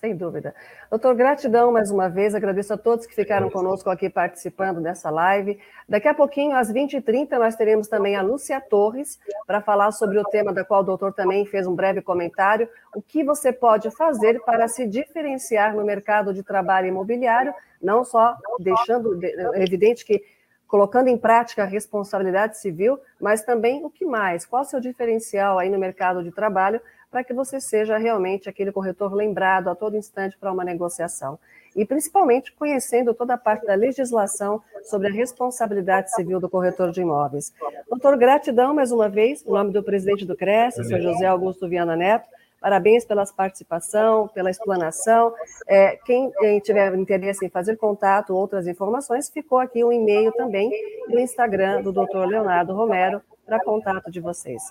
Sem 0.06 0.16
dúvida. 0.16 0.54
Doutor, 0.88 1.16
gratidão 1.16 1.72
mais 1.72 1.90
uma 1.90 2.08
vez, 2.08 2.36
agradeço 2.36 2.72
a 2.72 2.78
todos 2.78 3.08
que 3.08 3.16
ficaram 3.16 3.50
conosco 3.50 3.90
aqui 3.90 4.08
participando 4.08 4.80
dessa 4.80 5.10
live. 5.10 5.60
Daqui 5.90 6.08
a 6.08 6.14
pouquinho, 6.14 6.56
às 6.56 6.72
20h30, 6.72 7.32
nós 7.40 7.56
teremos 7.56 7.88
também 7.88 8.16
a 8.16 8.22
Lúcia 8.22 8.62
Torres 8.62 9.20
para 9.48 9.62
falar 9.62 9.92
sobre 9.92 10.20
o 10.20 10.24
tema 10.24 10.54
da 10.54 10.64
qual 10.64 10.82
o 10.82 10.84
doutor 10.84 11.12
também 11.12 11.44
fez 11.48 11.66
um 11.66 11.74
breve 11.74 12.04
comentário, 12.04 12.70
o 12.96 13.02
que 13.02 13.24
você 13.24 13.52
pode 13.52 13.90
fazer 13.90 14.40
para 14.46 14.68
se 14.68 14.86
diferenciar 14.86 15.76
no 15.76 15.84
mercado 15.84 16.32
de 16.36 16.44
trabalho 16.44 16.88
imobiliário, 16.88 17.52
não 17.82 18.04
só 18.04 18.36
deixando 18.60 19.20
evidente 19.56 20.06
que 20.06 20.24
colocando 20.68 21.08
em 21.08 21.18
prática 21.18 21.64
a 21.64 21.66
responsabilidade 21.66 22.60
civil, 22.60 23.00
mas 23.20 23.44
também 23.44 23.84
o 23.84 23.90
que 23.90 24.06
mais? 24.06 24.46
Qual 24.46 24.62
o 24.62 24.66
seu 24.66 24.80
diferencial 24.80 25.58
aí 25.58 25.70
no 25.70 25.80
mercado 25.80 26.24
de 26.24 26.32
trabalho 26.32 26.80
para 27.16 27.24
que 27.24 27.34
você 27.34 27.62
seja 27.62 27.98
realmente 27.98 28.50
aquele 28.50 28.74
corretor 28.74 29.14
lembrado 29.14 29.70
a 29.70 29.76
todo 29.76 29.96
instante 29.96 30.38
para 30.38 30.52
uma 30.52 30.66
negociação. 30.66 31.40
E 31.74 31.86
principalmente 31.86 32.52
conhecendo 32.52 33.14
toda 33.14 33.36
a 33.36 33.38
parte 33.38 33.66
da 33.66 33.74
legislação 33.74 34.62
sobre 34.84 35.08
a 35.08 35.12
responsabilidade 35.12 36.14
civil 36.14 36.42
do 36.42 36.50
corretor 36.50 36.92
de 36.92 37.00
imóveis. 37.00 37.54
Doutor, 37.90 38.18
gratidão 38.18 38.74
mais 38.74 38.92
uma 38.92 39.08
vez, 39.08 39.46
em 39.48 39.50
nome 39.50 39.72
do 39.72 39.82
presidente 39.82 40.26
do 40.26 40.36
CRES, 40.36 40.76
senhor 40.76 41.00
José 41.00 41.26
Augusto 41.26 41.70
Viana 41.70 41.96
Neto. 41.96 42.28
Parabéns 42.60 43.06
pela 43.06 43.24
participação, 43.28 44.28
pela 44.28 44.50
explanação. 44.50 45.34
É, 45.70 45.98
quem, 46.06 46.30
quem, 46.32 46.60
tiver 46.60 46.94
interesse 46.96 47.46
em 47.46 47.50
fazer 47.50 47.78
contato, 47.78 48.36
outras 48.36 48.68
informações, 48.68 49.30
ficou 49.30 49.60
aqui 49.60 49.86
um 49.86 49.92
e-mail 49.94 50.34
também 50.34 50.70
no 51.08 51.18
Instagram 51.18 51.82
do 51.82 51.94
Dr. 51.94 52.26
Leonardo 52.28 52.74
Romero 52.74 53.22
para 53.46 53.64
contato 53.64 54.12
de 54.12 54.20
vocês. 54.20 54.62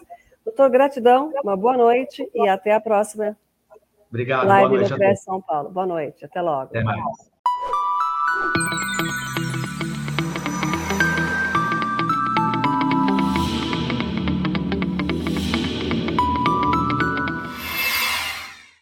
Doutor, 0.45 0.71
gratidão, 0.71 1.33
uma 1.43 1.57
boa 1.57 1.77
noite 1.77 2.29
e 2.35 2.49
até 2.49 2.75
a 2.75 2.81
próxima. 2.81 3.37
Obrigado, 4.11 4.47
Live 4.47 4.69
boa 4.69 4.81
noite. 4.89 5.09
no 5.09 5.17
São 5.17 5.41
Paulo. 5.41 5.71
Boa 5.71 5.87
noite, 5.87 6.25
até 6.25 6.41
logo. 6.43 6.65
Até 6.65 6.85
mais. 6.85 7.01